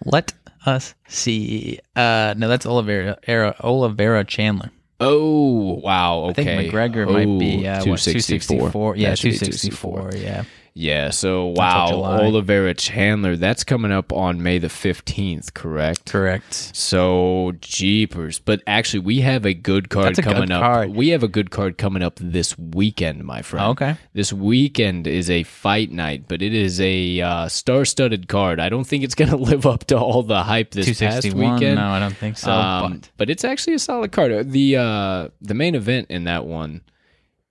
[0.04, 0.32] Let
[0.64, 1.80] us see.
[1.96, 4.70] Uh, no, that's Oliveira, Era, Oliveira Chandler.
[5.00, 6.26] Oh wow!
[6.26, 8.94] I think Okay, McGregor might be Oh, uh, what, 264.
[8.94, 10.12] Yeah, That should be 264.
[10.14, 10.44] Yeah.
[10.77, 12.03] Yeah, so wow.
[12.03, 16.11] Oliveira Chandler, that's coming up on May the 15th, correct?
[16.11, 16.53] Correct.
[16.75, 20.62] So jeepers, but actually we have a good card a good coming up.
[20.62, 20.91] card.
[20.91, 23.68] We have a good card coming up this weekend, my friend.
[23.68, 23.97] Okay.
[24.14, 28.59] This weekend is a fight night, but it is a uh, star-studded card.
[28.59, 31.77] I don't think it's going to live up to all the hype this past weekend.
[31.77, 32.51] No, I don't think so.
[32.51, 34.51] Um, but but it's actually a solid card.
[34.51, 36.83] The uh, the main event in that one,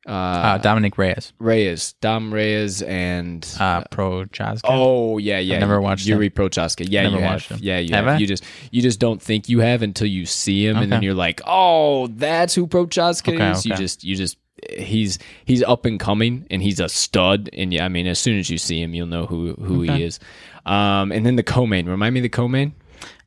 [0.08, 4.62] uh, uh, Dominic Reyes, Reyes, Dom Reyes, and uh, Prochazka.
[4.66, 5.60] Oh yeah, yeah.
[5.60, 6.86] never watched Yuri Prochazka.
[6.90, 7.60] Yeah, Never you watched have.
[7.60, 7.66] him.
[7.66, 8.16] Yeah, you Have have.
[8.16, 8.18] I?
[8.18, 11.14] You just you just don't think you have until you see him, and then you're
[11.14, 13.66] like, oh, that's who Prochazka Okay, is.
[13.66, 14.38] You just you just
[14.78, 17.50] he's he's up and coming, and he's a stud.
[17.54, 20.04] And yeah, I mean, as soon as you see him, you'll know who who he
[20.04, 20.20] is.
[20.66, 21.88] Um, and then the co-main.
[21.88, 22.74] Remind me of the co-main.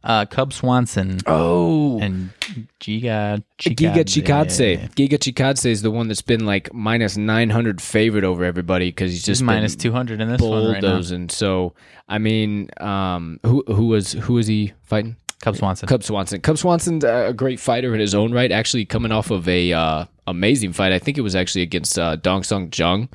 [0.06, 2.30] Uh, Cub Swanson Oh, and
[2.80, 4.22] Giga Giga Chikadze.
[4.22, 4.94] Chikadze.
[4.94, 9.24] Giga Chikadze is the one that's been like minus 900 favorite over everybody because he's
[9.24, 11.00] just minus 200 in this one right now.
[11.28, 11.74] So
[12.08, 15.16] I mean, um, who who was who was he fighting?
[15.42, 15.88] Cub Swanson.
[15.88, 16.40] Cub Swanson.
[16.40, 18.50] Cub Swanson's a great fighter in his own right.
[18.50, 20.92] Actually, coming off of a uh, amazing fight.
[20.92, 23.08] I think it was actually against uh, Dong Sung Jung.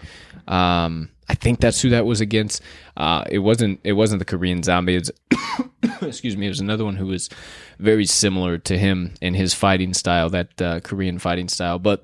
[0.48, 2.62] Um, I think that's who that was against.
[2.98, 3.80] Uh, it wasn't.
[3.84, 4.96] It wasn't the Korean Zombie.
[4.96, 5.10] It's
[6.08, 6.45] excuse me.
[6.45, 7.30] It was another one who was
[7.80, 12.04] very similar to him in his fighting style, that uh, Korean fighting style, but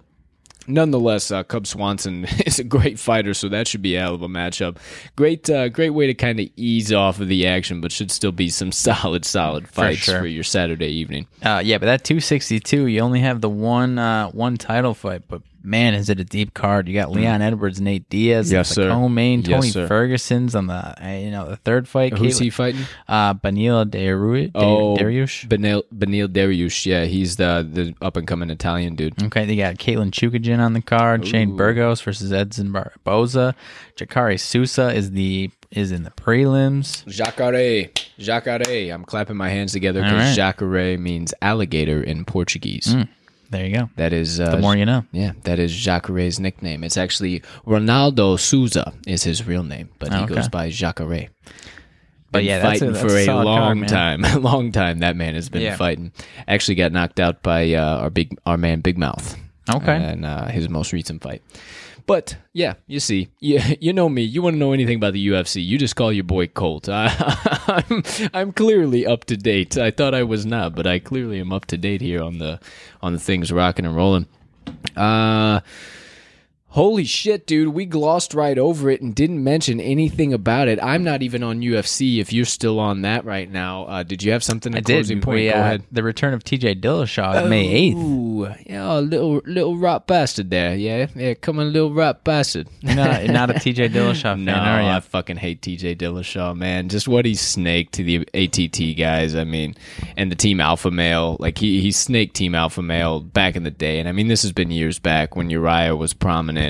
[0.68, 4.22] nonetheless, uh, Cub Swanson is a great fighter, so that should be a hell of
[4.22, 4.78] a matchup.
[5.16, 8.32] Great, uh, great way to kind of ease off of the action, but should still
[8.32, 10.26] be some solid, solid fights for, sure.
[10.26, 11.28] your Saturday evening.
[11.42, 15.42] Uh, yeah, but that 262, you only have the one uh, one title fight, but
[15.68, 16.88] man, is it a deep card?
[16.88, 18.54] You got Leon Edwards, Nate Diaz, Mm.
[18.54, 18.90] Yes, the sir.
[18.90, 19.88] co-main, Yes, Tony sir.
[19.88, 22.18] Ferguson's on the uh, you know the third fight.
[22.18, 22.82] Who's Caitlin- he fighting?
[23.08, 24.52] Uh, Beneil Dariush.
[24.56, 25.48] Oh, Dariush.
[25.48, 26.86] Beneil, Beneil Dariush.
[26.86, 29.22] Yeah, he's the the up and coming Italian dude.
[29.24, 31.28] Okay, they got Katlyn Chookagian on the card.
[31.28, 33.54] Shane Burgos versus Edson Barboza.
[33.96, 37.06] Jacare Souza is the is in the prelims.
[37.08, 38.90] Jacare, Jacare.
[38.94, 40.56] I'm clapping my hands together because right.
[40.56, 42.96] Jacare means alligator in Portuguese.
[43.50, 43.90] There you go.
[43.96, 45.06] That is uh, The more you know.
[45.12, 46.84] Yeah, that is Jacare's nickname.
[46.84, 50.36] It's actually Ronaldo Souza is his real name, but he Okay.
[50.36, 51.30] goes by Jacare.
[52.30, 54.26] But yeah, that's a- fighting that's for a a, long card, time.
[54.26, 55.78] A long time that man has been Yeah.
[55.78, 56.12] fighting.
[56.48, 59.38] Actually got knocked out by uh, our big our man Big Mouth.
[59.70, 59.96] Okay.
[59.96, 61.42] And uh, his most recent fight.
[62.08, 64.24] But yeah, you see, you, you know me.
[64.24, 65.64] You want to know anything about the UFC?
[65.64, 66.90] You just call your boy Colt.
[66.92, 68.04] I, I'm
[68.34, 69.78] I'm clearly up to date.
[69.78, 72.60] I thought I was not, but I clearly am up to date here on the
[73.02, 74.26] on the things rocking and rolling.
[74.96, 75.60] Uh
[76.78, 77.70] Holy shit, dude.
[77.70, 80.78] We glossed right over it and didn't mention anything about it.
[80.80, 83.86] I'm not even on UFC if you're still on that right now.
[83.86, 85.08] Uh, did you have something a I did.
[85.24, 85.26] point?
[85.26, 85.84] We, Go uh, ahead.
[85.92, 87.96] The return of TJ Dillashaw May 8th.
[87.96, 90.76] Ooh, yeah, a little little rat bastard there.
[90.76, 92.68] Yeah, yeah, come on, little rat bastard.
[92.82, 94.54] You're not, a TJ Dillashaw fan, No?
[94.54, 96.90] I fucking hate TJ Dillashaw, man.
[96.90, 99.36] Just what he snaked to the ATT guys.
[99.36, 99.74] I mean,
[100.16, 101.38] and the Team Alpha Male.
[101.40, 104.00] Like he he snaked Team Alpha Male back in the day.
[104.00, 106.67] And I mean, this has been years back when Uriah was prominent,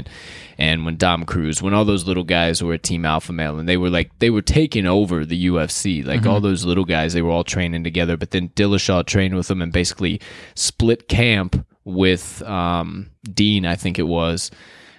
[0.57, 3.67] and when Dom Cruz, when all those little guys were at Team Alpha Male, and
[3.67, 6.05] they were like they were taking over the UFC.
[6.05, 8.17] Like all those little guys, they were all training together.
[8.17, 10.19] But then Dillashaw trained with them and basically
[10.55, 14.51] split camp with um, Dean, I think it was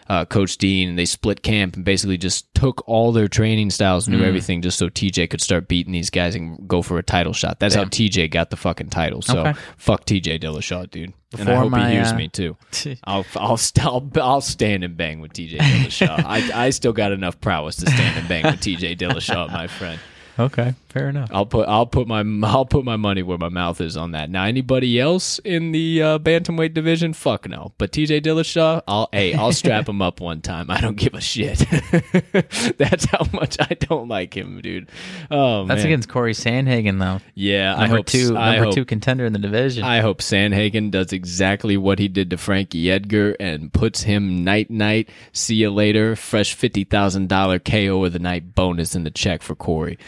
[0.08, 4.08] uh, Coach Dean, and they split camp and basically just took all their training styles,
[4.08, 7.32] knew everything, just so TJ could start beating these guys and go for a title
[7.32, 7.60] shot.
[7.60, 9.22] That's how TJ got the fucking title.
[9.22, 9.54] So Okay.
[9.76, 11.12] fuck TJ Dillashaw, dude.
[11.32, 12.56] and I Before hope my, he hears uh, me too.
[13.04, 16.24] I'll I'll, st- I'll I'll stand and bang with TJ Dillashaw.
[16.24, 20.00] I I still got enough prowess to stand and bang with TJ Dillashaw, my friend.
[20.40, 21.28] Okay, fair enough.
[21.32, 24.30] I'll put I'll put my I'll put my money where my mouth is on that.
[24.30, 27.72] Now anybody else in the uh, bantamweight division, fuck no.
[27.78, 30.70] But TJ Dillashaw, I'll hey I'll strap him up one time.
[30.70, 31.58] I don't give a shit.
[32.78, 34.88] That's how much I don't like him, dude.
[35.30, 37.20] Oh That's man, against Cory Sandhagen, though.
[37.34, 37.74] yeah.
[37.76, 39.84] I Number hope two, I number hope, two contender in the division.
[39.84, 44.70] I hope Sandhagen does exactly what he did to Frankie Edgar and puts him night
[44.70, 45.08] night.
[45.32, 46.16] See you later.
[46.16, 49.98] Fresh fifty thousand dollar KO of the night bonus in the check for Cory.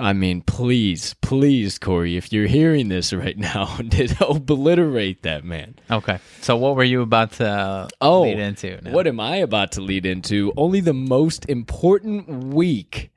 [0.00, 5.74] I mean, please, please, Cory, if you're hearing this right now, did obliterate that man.
[5.90, 8.80] okay, so what were you about to uh, Oh, lead into?
[8.82, 8.92] now?
[8.92, 10.52] what am I about to lead into?
[10.56, 13.10] Only the most important week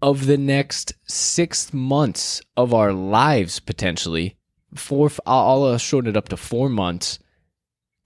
[0.00, 4.36] of the next six months of our lives potentially.
[4.74, 7.18] Four, I'll, I'll shorten it up to four months.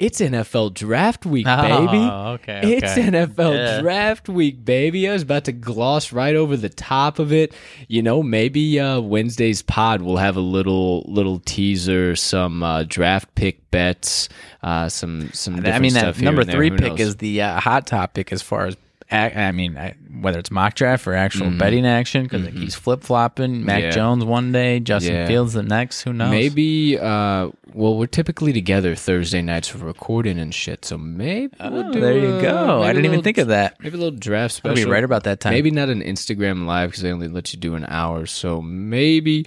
[0.01, 1.99] It's NFL draft week, baby.
[2.11, 2.77] Oh, okay, okay.
[2.79, 3.81] It's NFL Yeah.
[3.81, 5.09] draft week, baby.
[5.09, 7.55] I was about to gloss right over the top of it.
[7.87, 13.33] You know, maybe uh, Wednesday's pod will have a little little teaser, some uh, draft
[13.37, 14.29] pick bets,
[14.65, 15.65] uh, some some.
[15.65, 18.77] I mean, that number three pick is the uh, hot topic as far as.
[19.11, 19.75] I mean,
[20.21, 23.65] whether it's mock draft or actual betting action, because he's flip flopping.
[23.65, 23.85] Mac Mm-hmm.
[23.85, 23.91] Yeah.
[23.91, 25.27] Jones one day, Justin Yeah.
[25.27, 26.03] Fields the next.
[26.03, 26.31] Who knows?
[26.31, 30.85] Maybe, uh, well, we're typically together Thursday nights for recording and shit.
[30.85, 32.83] So maybe we'll Oh, do there you a- go.
[32.83, 33.77] I didn't even think of that.
[33.81, 34.87] Maybe a little draft I'll special.
[34.87, 35.53] be right about that time.
[35.53, 38.27] Maybe not an Instagram live because they only let you do an hour.
[38.27, 39.45] So maybe,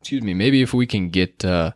[0.00, 1.72] excuse me, maybe if we can get, uh,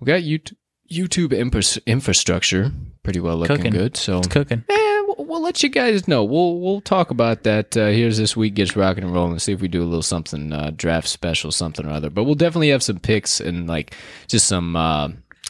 [0.00, 0.54] we got YouTube,
[0.90, 2.70] YouTube infra- infrastructure
[3.02, 3.72] pretty well looking Cooking.
[3.72, 3.96] good.
[3.96, 4.64] So It's cooking.
[4.68, 4.93] Eh,
[5.34, 6.24] we'll, let you guys know.
[6.24, 7.76] We'll we'll talk about that.
[7.76, 9.38] Uh, here's this week gets rocking and rolling.
[9.38, 12.10] See if we do a little something uh, draft special, something or other.
[12.10, 13.94] But we'll definitely have some picks and like
[14.28, 14.76] just some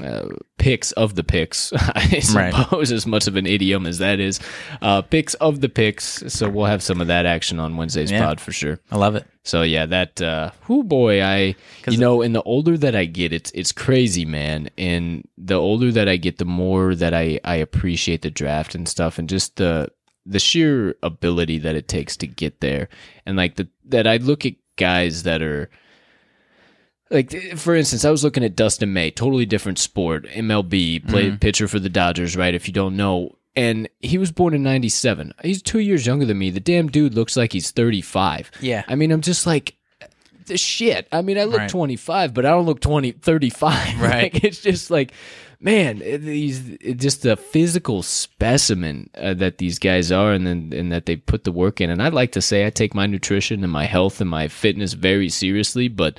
[0.02, 0.28] uh,
[0.58, 1.72] picks of the picks.
[1.76, 2.52] I Right.
[2.54, 4.40] suppose as much of an idiom as that is,
[4.82, 6.22] uh, picks of the picks.
[6.32, 8.24] So we'll have some of that action on Wednesday's Yeah.
[8.26, 8.80] pod for sure.
[8.90, 9.26] I love it.
[9.44, 11.54] So yeah, that uh whoo boy, I
[11.88, 14.70] you know, and the older that I get, it's it's crazy, man.
[14.78, 18.88] And the older that I get, the more that I I appreciate the draft and
[18.88, 19.88] stuff and just the
[20.26, 22.88] the sheer ability that it takes to get there.
[23.26, 25.68] And like the that I look at guys that are
[27.10, 31.68] like for instance, I was looking at Dustin May, totally different sport, MLB, played pitcher
[31.68, 32.54] for the Dodgers, right?
[32.54, 35.32] If you don't know, and he was born in '97.
[35.42, 36.50] He's two years younger than me.
[36.50, 38.50] The damn dude looks like he's 35.
[38.60, 38.84] Yeah.
[38.88, 39.76] I mean, I'm just like
[40.46, 41.06] the shit.
[41.12, 41.70] I mean, I look Right.
[41.70, 44.00] 25, but I don't look 20, 35.
[44.00, 44.34] Right.
[44.34, 45.12] Like, it's just like,
[45.60, 50.90] man, these it just the physical specimen uh, that these guys are, and then and
[50.92, 51.90] that they put the work in.
[51.90, 54.94] And I'd like to say I take my nutrition and my health and my fitness
[54.94, 56.18] very seriously, but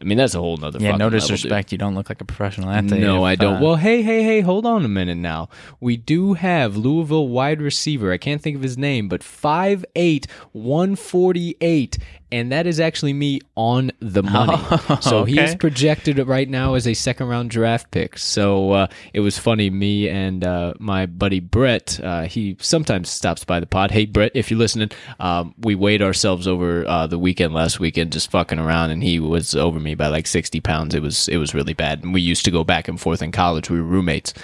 [0.00, 0.78] I mean that's a whole nother.
[0.78, 1.72] Yeah, no level, disrespect.
[1.72, 3.00] You don't look like a professional athlete.
[3.00, 3.56] No, if, I don't.
[3.56, 5.48] uh, well, hey, hey, hey, hold on a minute now.
[5.80, 8.12] We do have Louisville wide receiver.
[8.12, 11.98] I can't think of his name, but 5'8, 148,
[12.32, 14.54] and that is actually me on the money.
[14.56, 18.18] Oh, so he is projected right now as a second round draft pick.
[18.18, 19.70] So uh, it was funny.
[19.70, 23.90] Me and uh, my buddy Brett, uh, he sometimes stops by the pod.
[23.90, 28.12] Hey, Brett, if you're listening, um, we weighed ourselves over uh, the weekend last weekend,
[28.12, 30.94] just fucking around, and he was over me by like 60 pounds.
[30.94, 32.02] It was it was really bad.
[32.02, 33.70] And we used to go back and forth in college.
[33.70, 34.34] We were roommates.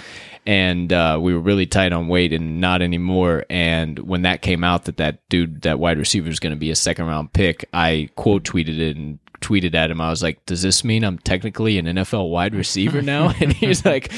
[0.45, 3.45] And uh, we were really tight on weight, and not anymore.
[3.49, 6.69] And when that came out that that dude, that wide receiver, is going to be
[6.71, 9.99] a second round pick, I quote tweeted it and tweeted at him.
[10.01, 13.85] I was like, "Does this mean I'm technically an NFL wide receiver now?" and he's
[13.85, 14.11] like,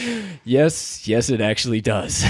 [0.44, 2.16] "Yes, yes, it actually does."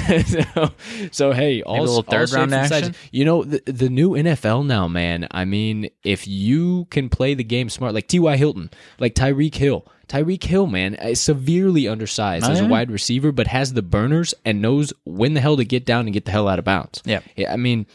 [0.54, 0.72] so,
[1.12, 2.84] so hey, all, all third safe round action?
[2.86, 5.28] sides- You know, the, the new NFL now, man.
[5.32, 8.36] I mean, if you can play the game smart, like T.Y.
[8.38, 8.70] Hilton,
[9.00, 9.86] like Tyreek Hill.
[10.08, 12.72] Tyreek Hill, man, is severely undersized Oh, as a oh, yeah?
[12.72, 16.14] wide receiver, but has the burners and knows when the hell to get down and
[16.14, 17.02] get the hell out of bounds.
[17.06, 17.24] Yep.
[17.36, 17.86] Yeah, I mean,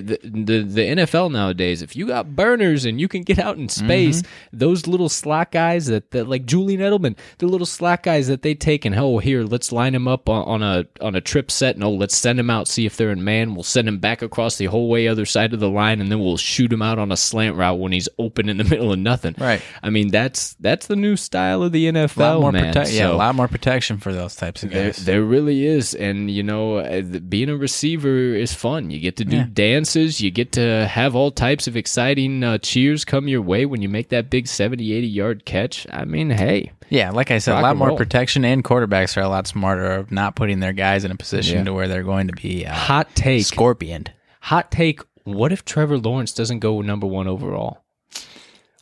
[0.00, 3.68] the, the the NFL nowadays, if you got burners and you can get out in
[3.68, 4.58] space, Mm-hmm.
[4.58, 8.54] those little slack guys that, that like Julian Edelman, the little slack guys that they
[8.54, 11.74] take and oh here, let's line them up on, on a on a trip set
[11.74, 13.54] and oh let's send them out see if they're in man.
[13.54, 16.20] We'll send him back across the whole way other side of the line and then
[16.20, 18.98] we'll shoot him out on a slant route when he's open in the middle of
[18.98, 19.34] nothing.
[19.38, 19.60] Right.
[19.82, 22.74] I mean that's that's the new style of the NFL, a lot more man.
[22.74, 25.04] prote- yeah, a lot more protection for those types of there, guys.
[25.04, 28.90] there really is, and you know, uh, being a receiver is fun.
[28.90, 29.46] You get to do Yeah.
[29.86, 30.20] Dances.
[30.20, 33.88] You get to have all types of exciting uh, cheers come your way when you
[33.88, 35.86] make that big 70, 80 yard catch.
[35.90, 37.96] I mean, hey, Yeah, like I said, a lot more roll.
[37.96, 41.58] protection, and quarterbacks are a lot smarter of not putting their guys in a position
[41.58, 41.64] Yeah.
[41.64, 44.12] to where they're going to be uh, hot take, scorpioned.
[44.40, 45.00] hot take.
[45.24, 47.82] What if Trevor Lawrence doesn't go number one overall?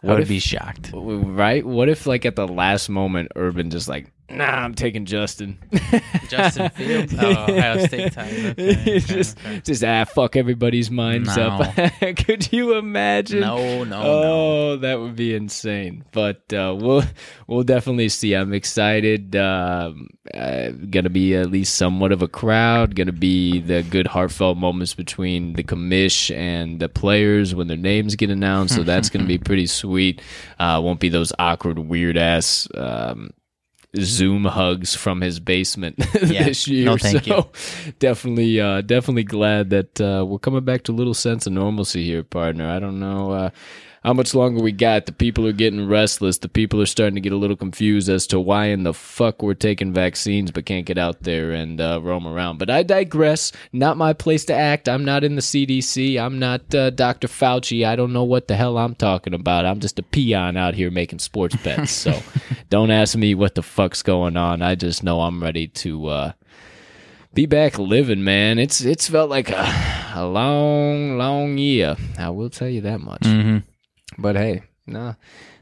[0.03, 0.91] I would if- be shocked.
[0.93, 1.65] Right?
[1.65, 5.59] What if, like, at the last moment, Urban just like, nah, I'm taking Justin.
[6.29, 7.15] Justin Fields?
[7.19, 8.55] Oh, Ohio State Tigers.
[8.85, 9.61] Okay, just, okay.
[9.65, 11.49] just ah, fuck everybody's minds No.
[11.49, 11.93] up.
[12.25, 13.41] Could you imagine?
[13.41, 14.03] No, no, no.
[14.03, 16.05] oh, that would be insane.
[16.13, 17.03] But uh, we'll
[17.47, 18.35] we'll definitely see.
[18.35, 19.37] I'm excited.
[19.37, 22.95] Um, uh, gonna be at least somewhat of a crowd.
[22.95, 28.17] Gonna be the good heartfelt moments between the commish and the players when their names
[28.17, 28.75] get announced.
[28.75, 30.23] So that's gonna be pretty sweet.
[30.59, 32.67] Uh, won't be those awkward, weird ass.
[32.75, 33.31] Um,
[33.97, 36.45] Zoom hugs from his basement Yeah.
[36.45, 36.85] this year.
[36.87, 37.51] No, thank so
[37.99, 42.05] definitely, uh, definitely glad that uh, we're coming back to a little sense of normalcy
[42.05, 42.69] here, partner.
[42.69, 43.31] I don't know.
[43.31, 43.51] Uh,
[44.05, 45.07] how much longer we got?
[45.07, 46.37] The people are getting restless.
[46.37, 49.43] The people are starting to get a little confused as to why in the fuck
[49.43, 52.59] we're taking vaccines but can't get out there and uh, roam around.
[52.59, 53.51] But I digress.
[53.73, 54.91] Not my place to act.
[54.91, 56.21] I'm not in the CDC.
[56.21, 57.29] I'm not uh, Dr.
[57.29, 57.87] Fauci.
[57.87, 59.65] I don't know what the hell I'm talking about.
[59.65, 61.91] I'm just a peon out here making sports bets.
[61.91, 62.23] So
[62.69, 64.61] don't ask me what the fuck's going on.
[64.61, 66.07] I just know I'm ready to.
[66.09, 66.33] Uh,
[67.33, 68.61] be back living, man.
[68.61, 71.97] It's it's felt like a, a long, long year.
[72.17, 73.23] I will tell you that much.
[73.23, 73.59] Mm-hmm.
[74.19, 75.17] But hey, no,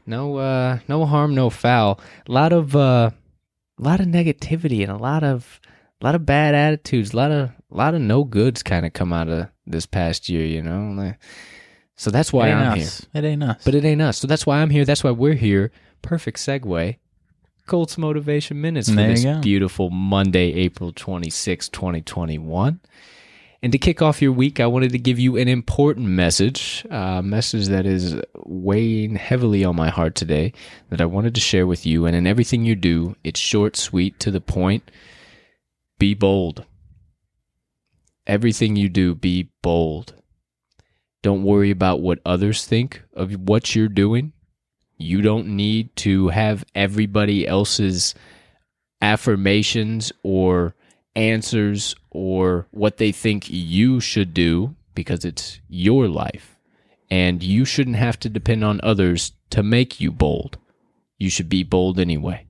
[0.05, 1.99] no, uh, no harm, no foul.
[2.27, 3.11] A lot of, uh,
[3.79, 5.59] a lot of negativity and a lot of,
[6.01, 7.13] a lot of bad attitudes.
[7.13, 10.29] A lot of, a lot of no goods kind of come out of this past
[10.29, 10.45] year.
[10.45, 11.17] You know, like,
[11.95, 13.07] so that's why I'm us.
[13.13, 13.23] here.
[13.23, 13.63] It ain't us.
[13.63, 14.17] But it ain't us.
[14.17, 14.85] So that's why I'm here.
[14.85, 15.71] That's why we're here.
[16.01, 16.97] Perfect segue.
[17.65, 22.81] Colts Motivation Minutes for There this beautiful Monday, April 26, 2021.
[23.63, 27.23] And to kick off your week, I wanted to give you an important message, a
[27.23, 30.51] message that is weighing heavily on my heart today
[30.89, 32.05] that I wanted to share with you.
[32.05, 34.91] And in everything you do, it's short, sweet, to the point.
[35.97, 36.65] Be bold.
[38.27, 40.13] Everything you do, be bold.
[41.21, 44.33] Don't worry about what others think of what you're doing.
[44.97, 48.13] You don't need to have everybody else's
[49.01, 50.75] affirmations or
[51.15, 56.57] answers or what they think you should do because it's your life.
[57.09, 60.57] And you shouldn't have to depend on others to make you bold.
[61.19, 62.45] You should be bold anyway.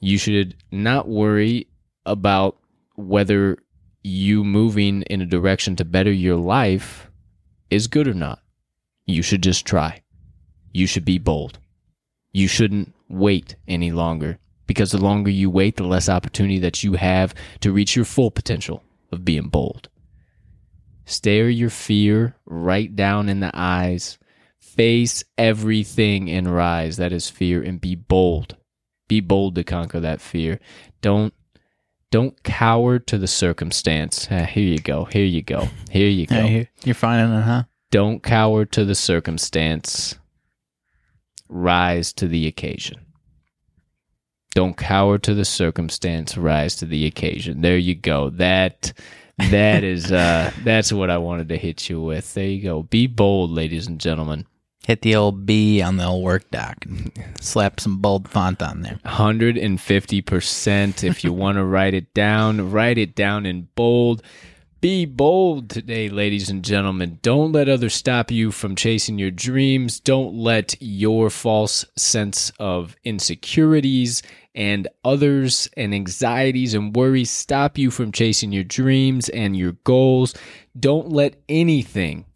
[0.00, 1.68] You should not worry
[2.04, 2.58] about
[2.96, 3.58] whether
[4.02, 7.10] you moving in a direction to better your life
[7.70, 8.40] is good or not.
[9.06, 10.02] You should just try.
[10.72, 11.58] You should be bold.
[12.32, 16.94] You shouldn't wait any longer because the longer you wait, the less opportunity that you
[16.94, 19.88] have to reach your full potential of being bold.
[21.04, 24.18] Stare your fear right down in the eyes.
[24.58, 26.96] Face everything and rise.
[26.96, 28.56] That is fear and be bold.
[29.08, 30.60] Be bold to conquer that fear.
[31.02, 31.34] Don't
[32.10, 34.28] don't cower to the circumstance.
[34.30, 35.06] Ah, here you go.
[35.06, 35.68] Here you go.
[35.90, 36.36] Here you go.
[36.36, 37.64] Yeah, you- you're finding it, huh?
[37.90, 40.16] Don't cower to the circumstance.
[41.48, 43.00] Rise to the occasion.
[44.54, 46.36] Don't cower to the circumstance.
[46.36, 47.62] Rise to the occasion.
[47.62, 48.30] There you go.
[48.30, 48.92] That
[49.38, 52.34] that is uh that's what I wanted to hit you with.
[52.34, 52.82] There you go.
[52.82, 54.46] Be bold, ladies and gentlemen.
[54.86, 56.84] Hit the old B on the old work doc.
[57.40, 58.98] Slap some bold font on there.
[59.06, 61.04] 150%.
[61.04, 64.22] If you want to write it down, write it down in bold.
[64.80, 67.20] Be bold today, ladies and gentlemen.
[67.22, 70.00] Don't let others stop you from chasing your dreams.
[70.00, 74.24] Don't let your false sense of insecurities
[74.54, 80.34] and others and anxieties and worries stop you from chasing your dreams and your goals.
[80.78, 82.26] Don't let anything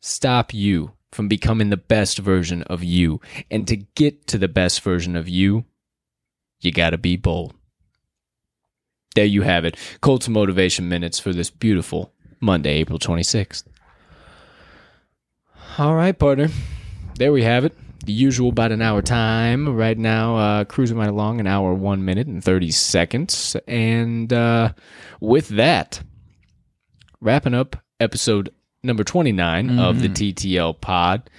[0.00, 3.20] stop you from becoming the best version of you.
[3.50, 5.64] And to get to the best version of you,
[6.60, 7.54] you got to be bold.
[9.14, 9.76] There you have it.
[10.00, 13.64] Colts Motivation Minutes for this beautiful Monday, April 26th.
[15.78, 16.48] All right, partner.
[17.16, 17.76] There we have it.
[18.04, 19.76] The usual about an hour time.
[19.76, 23.56] Right now, uh, cruising right along, an hour, one minute, and 30 seconds.
[23.68, 24.72] And uh,
[25.20, 26.02] with that,
[27.20, 28.50] wrapping up episode
[28.82, 31.30] number 29 of the TTL pod.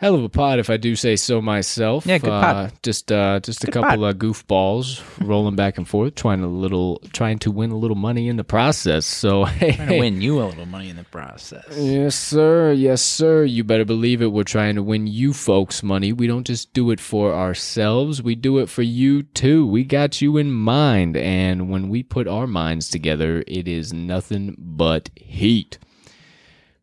[0.00, 2.06] Hell of a pod, if I do say so myself.
[2.06, 2.70] Yeah, good uh.
[2.82, 7.38] Just, uh, just a couple of goofballs rolling back and forth, trying a little, trying
[7.40, 9.04] to win a little money in the process.
[9.04, 11.66] So, hey, Trying to win you a little money in the process.
[11.76, 12.72] Yes, sir.
[12.72, 13.44] Yes, sir.
[13.44, 14.32] You better believe it.
[14.32, 16.14] We're trying to win you folks money.
[16.14, 19.66] We don't just do it for ourselves, we do it for you too.
[19.66, 21.18] We got you in mind.
[21.18, 25.76] And when we put our minds together, it is nothing but heat.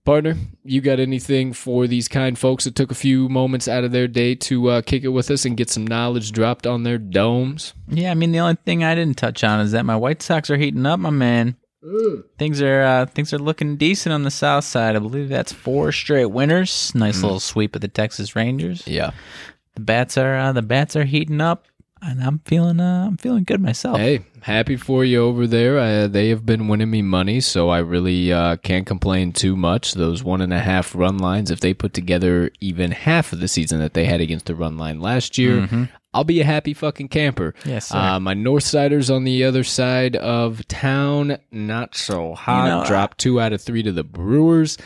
[0.07, 3.91] Partner, you got anything for these kind folks that took a few moments out of
[3.91, 6.97] their day to uh, kick it with us and get some knowledge dropped on their
[6.97, 7.73] domes?
[7.89, 10.49] Yeah, I mean the only thing I didn't touch on is that my White Sox
[10.49, 11.57] are heating up, my man.
[12.37, 14.95] Things are uh, things are looking decent on the south side.
[14.95, 16.95] I believe that's four straight winners.
[16.95, 18.87] Nice little sweep of the Texas Rangers.
[18.87, 19.11] Yeah.
[19.75, 21.65] The bats are uh, the bats are heating up,
[22.07, 23.97] and I'm feeling uh, I'm feeling good myself.
[23.97, 25.77] Hey, happy for you over there.
[25.77, 29.93] Uh, they have been winning me money, so I really uh, can't complain too much.
[29.93, 33.47] Those one and a half run lines, if they put together even half of the
[33.47, 37.09] season that they had against the run line last year, I'll be a happy fucking
[37.09, 37.53] camper.
[37.65, 37.93] Yes.
[37.93, 42.67] Uh, my North Siders on the other side of town, not so hot.
[42.67, 44.77] know, Dropped two out of three to the Brewers.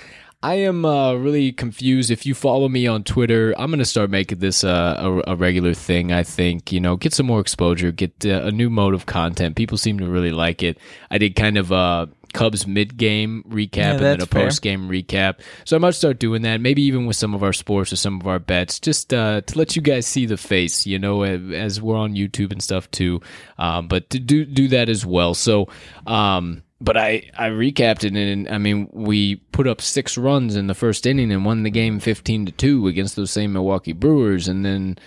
[0.43, 2.09] I am uh, really confused.
[2.09, 5.75] If you follow me on Twitter, I'm gonna start making this uh, a, a regular
[5.75, 6.11] thing.
[6.11, 9.55] I think you know, get some more exposure, get uh, a new mode of content.
[9.55, 10.79] People seem to really like it.
[11.11, 14.89] I did kind of uh, Cubs mid game recap Yeah, and then a post game
[14.89, 15.41] recap.
[15.63, 16.59] So I might start doing that.
[16.59, 19.57] Maybe even with some of our sports or some of our bets, just uh, to
[19.57, 20.87] let you guys see the face.
[20.87, 23.21] You know, as we're on YouTube and stuff too.
[23.59, 25.33] Um, but to do do that as well.
[25.33, 25.69] So.
[26.07, 30.67] Um, but I, I recapped it and I mean we put up six runs in
[30.67, 34.47] the first inning and won the game fifteen to two against those same Milwaukee Brewers
[34.47, 34.97] and then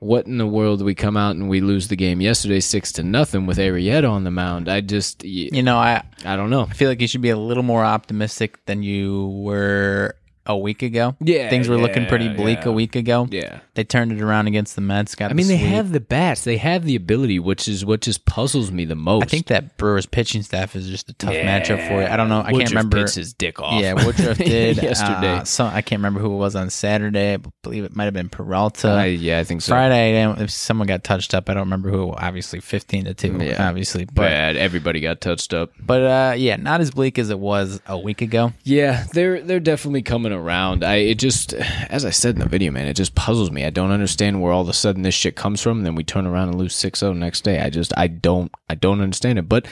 [0.00, 2.90] what in the world do we come out and we lose the game yesterday six
[2.90, 4.68] to nothing with Arrieta on the mound?
[4.68, 6.62] I just You know, I I don't know.
[6.62, 10.16] I feel like you should be a little more optimistic than you were
[10.52, 11.16] a week ago.
[11.20, 12.68] Yeah, things were looking pretty bleak yeah.
[12.68, 13.26] a week ago.
[13.30, 13.60] Yeah.
[13.74, 15.14] they turned it around against the Mets.
[15.14, 15.70] Got I mean, the they sweep.
[15.72, 19.24] have the bats, they have the ability, which is what just puzzles me the most.
[19.24, 22.06] I think that Brewers pitching staff is just a tough matchup for you.
[22.06, 22.40] I don't know.
[22.40, 22.98] I Woodruff can't remember.
[23.02, 23.80] his dick off.
[23.80, 25.38] Yeah, Woodruff did yesterday.
[25.38, 27.34] Uh, so I can't remember who it was on Saturday.
[27.34, 28.88] I believe it might have been Peralta.
[28.88, 29.70] I- yeah, I think so.
[29.72, 32.12] Friday, if someone got touched up, I don't remember who.
[32.12, 33.36] Obviously, fifteen to two.
[33.40, 33.68] Yeah.
[33.68, 34.56] Obviously, but Bad.
[34.56, 35.70] Everybody got touched up.
[35.80, 38.52] but uh, yeah, not as bleak as it was a week ago.
[38.64, 40.41] Yeah, they're they're definitely coming around.
[40.84, 43.64] I it just as I said in the video, man, it just puzzles me.
[43.64, 45.78] I don't understand where all of a sudden this shit comes from.
[45.78, 47.60] And then we turn around and lose 6-0 next day.
[47.60, 49.48] I just I don't I don't understand it.
[49.48, 49.66] But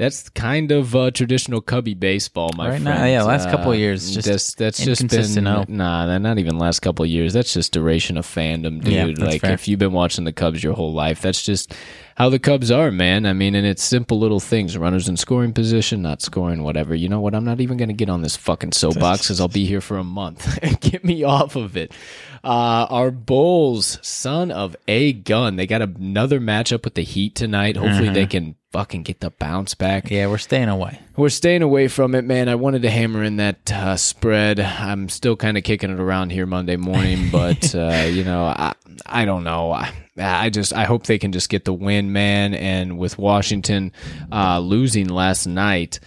[0.00, 2.84] that's kind of uh, traditional Cubby baseball, my Right friend.
[2.84, 5.66] now, yeah, last couple of years, just that's that's just been oh.
[5.68, 7.34] nah, not even last couple of years.
[7.34, 9.18] That's just duration of fandom, dude.
[9.18, 9.52] Yeah, like fair.
[9.52, 11.74] if you've been watching the Cubs your whole life, that's just
[12.20, 13.24] how the Cubs are, man.
[13.24, 16.94] I mean, and it's simple little things: runners in scoring position, not scoring, whatever.
[16.94, 17.34] You know what?
[17.34, 20.04] I'm not even gonna get on this fucking soapbox because I'll be here for a
[20.04, 20.60] month.
[20.82, 21.94] get me off of it.
[22.42, 27.76] Uh, our Bulls, son of a gun, they got another matchup with the Heat tonight.
[27.76, 30.04] Hopefully, they can fucking get the bounce back.
[30.04, 30.14] Mm-hmm.
[30.14, 31.00] Yeah, we're staying away.
[31.16, 32.48] We're staying away from it, man.
[32.48, 34.58] I wanted to hammer in that uh, spread.
[34.60, 38.74] I'm still kind of kicking it around here Monday morning, but uh, you know, I
[39.04, 39.72] I don't know.
[39.72, 42.54] I, I just I hope they can just get the win, man.
[42.54, 43.92] And with Washington
[44.32, 46.00] uh, losing last night,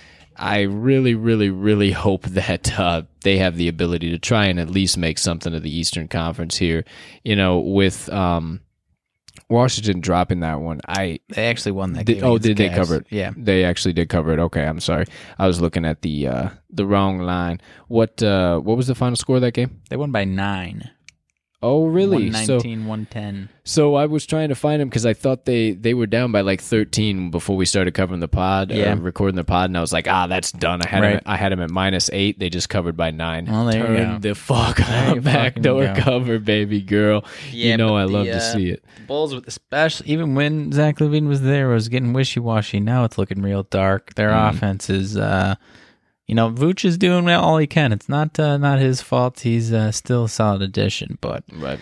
[0.43, 4.69] I really, really, really hope that uh, they have the ability to try and at
[4.69, 6.83] least make something of the Eastern Conference here.
[7.23, 8.59] You know, with um,
[9.49, 12.23] Washington dropping that one, I They actually won that did, game.
[12.25, 12.75] oh, did they Cavs.
[12.75, 13.07] cover it?
[13.09, 13.31] Yeah.
[13.37, 14.39] they actually did cover it.
[14.39, 15.05] Okay, I'm sorry.
[15.39, 17.61] I was looking at the uh, the wrong line.
[17.87, 19.81] What uh, what was the final score of that game?
[19.89, 20.89] They won by nine.
[21.63, 22.29] Oh, really?
[22.33, 23.49] So 119, 110.
[23.63, 26.41] so I was trying to find them because I thought they they were down by
[26.41, 28.91] like 13 before we started covering the pod, Yeah.
[28.91, 30.81] uh, recording the pod, and I was like, ah, that's done.
[30.81, 31.13] I had Right.
[31.15, 32.37] him, I had him at minus eight.
[32.37, 33.45] They just covered by nine.
[33.45, 34.19] Well, there you Turn go.
[34.29, 35.95] the fuck There on you backdoor go.
[36.01, 37.23] cover, baby girl.
[37.51, 38.83] Yeah, you know I the, love to uh, see it.
[39.07, 42.79] Bulls, with especially even when Zach LaVine was there, was getting wishy washy.
[42.81, 44.13] Now it's looking real dark.
[44.15, 44.49] Their Mm.
[44.49, 45.55] offense is, uh,
[46.27, 47.91] you know, Vooch is doing all he can.
[47.91, 49.41] It's not uh, not his fault.
[49.41, 51.79] He's uh, still a solid addition, but Right.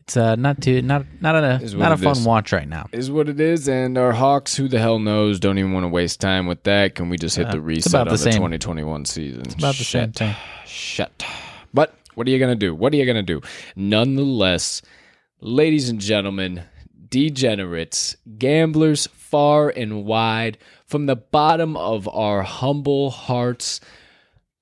[0.00, 2.24] it's uh, not too not not a not a fun is.
[2.26, 2.86] watch right now.
[2.92, 3.68] is what it is.
[3.68, 6.94] And our Hawks, who the hell knows, don't even want to waste time with that.
[6.94, 9.42] Can we just hit the reset about on the the, 2021 season?
[9.42, 10.34] It's about the same thing.
[10.64, 11.24] Shut.
[11.72, 12.74] But what are you going to do?
[12.74, 13.40] What are you going to do?
[13.76, 14.82] Nonetheless,
[15.40, 16.62] ladies and gentlemen,
[17.08, 19.06] degenerates, gamblers
[19.36, 20.56] far and wide,
[20.86, 23.82] from the bottom of our humble hearts,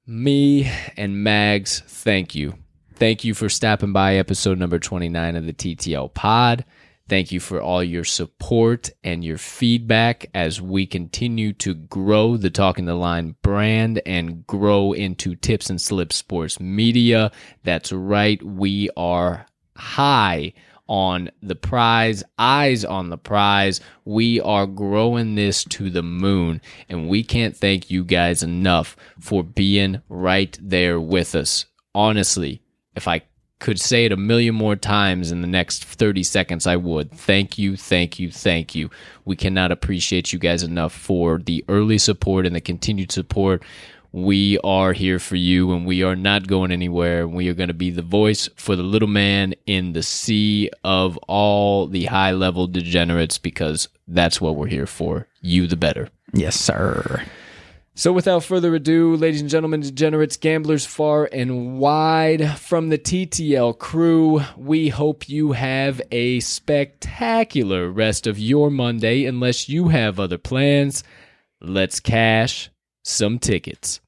[0.05, 2.55] me and Mags, thank you.
[2.97, 6.65] Thank you for stopping by episode number 29 of the TTL pod.
[7.09, 12.51] Thank you for all your support and your feedback as we continue to grow the
[12.51, 17.31] Talking the Line brand and grow into Tips and Slips Sports Media.
[17.63, 18.43] That's right.
[18.43, 19.47] We are
[19.77, 20.53] high
[20.89, 23.81] on the prize, eyes on the prize.
[24.05, 29.43] We are growing this to the moon, and we can't thank you guys enough for
[29.43, 31.67] being right there with us.
[31.95, 32.61] Honestly,
[32.95, 33.23] if I
[33.61, 37.11] could say it a million more times in the next 30 seconds, I would.
[37.11, 38.91] Thank you, thank you, thank you.
[39.25, 43.63] We cannot appreciate you guys enough for the early support and the continued support.
[44.15, 47.27] We are here for you and we are not going anywhere.
[47.27, 51.17] We are going to be the voice for the little man in the sea of
[51.27, 55.27] all the high level degenerates because that's what we're here for.
[55.41, 56.11] You the better.
[56.33, 57.25] Yes, sir.
[57.97, 63.77] So, without further ado, ladies and gentlemen, degenerates, gamblers far and wide, from the TTL
[63.77, 69.25] crew, we hope you have a spectacular rest of your Monday.
[69.25, 71.03] Unless you have other plans,
[71.61, 72.71] let's cash
[73.03, 74.01] some tickets.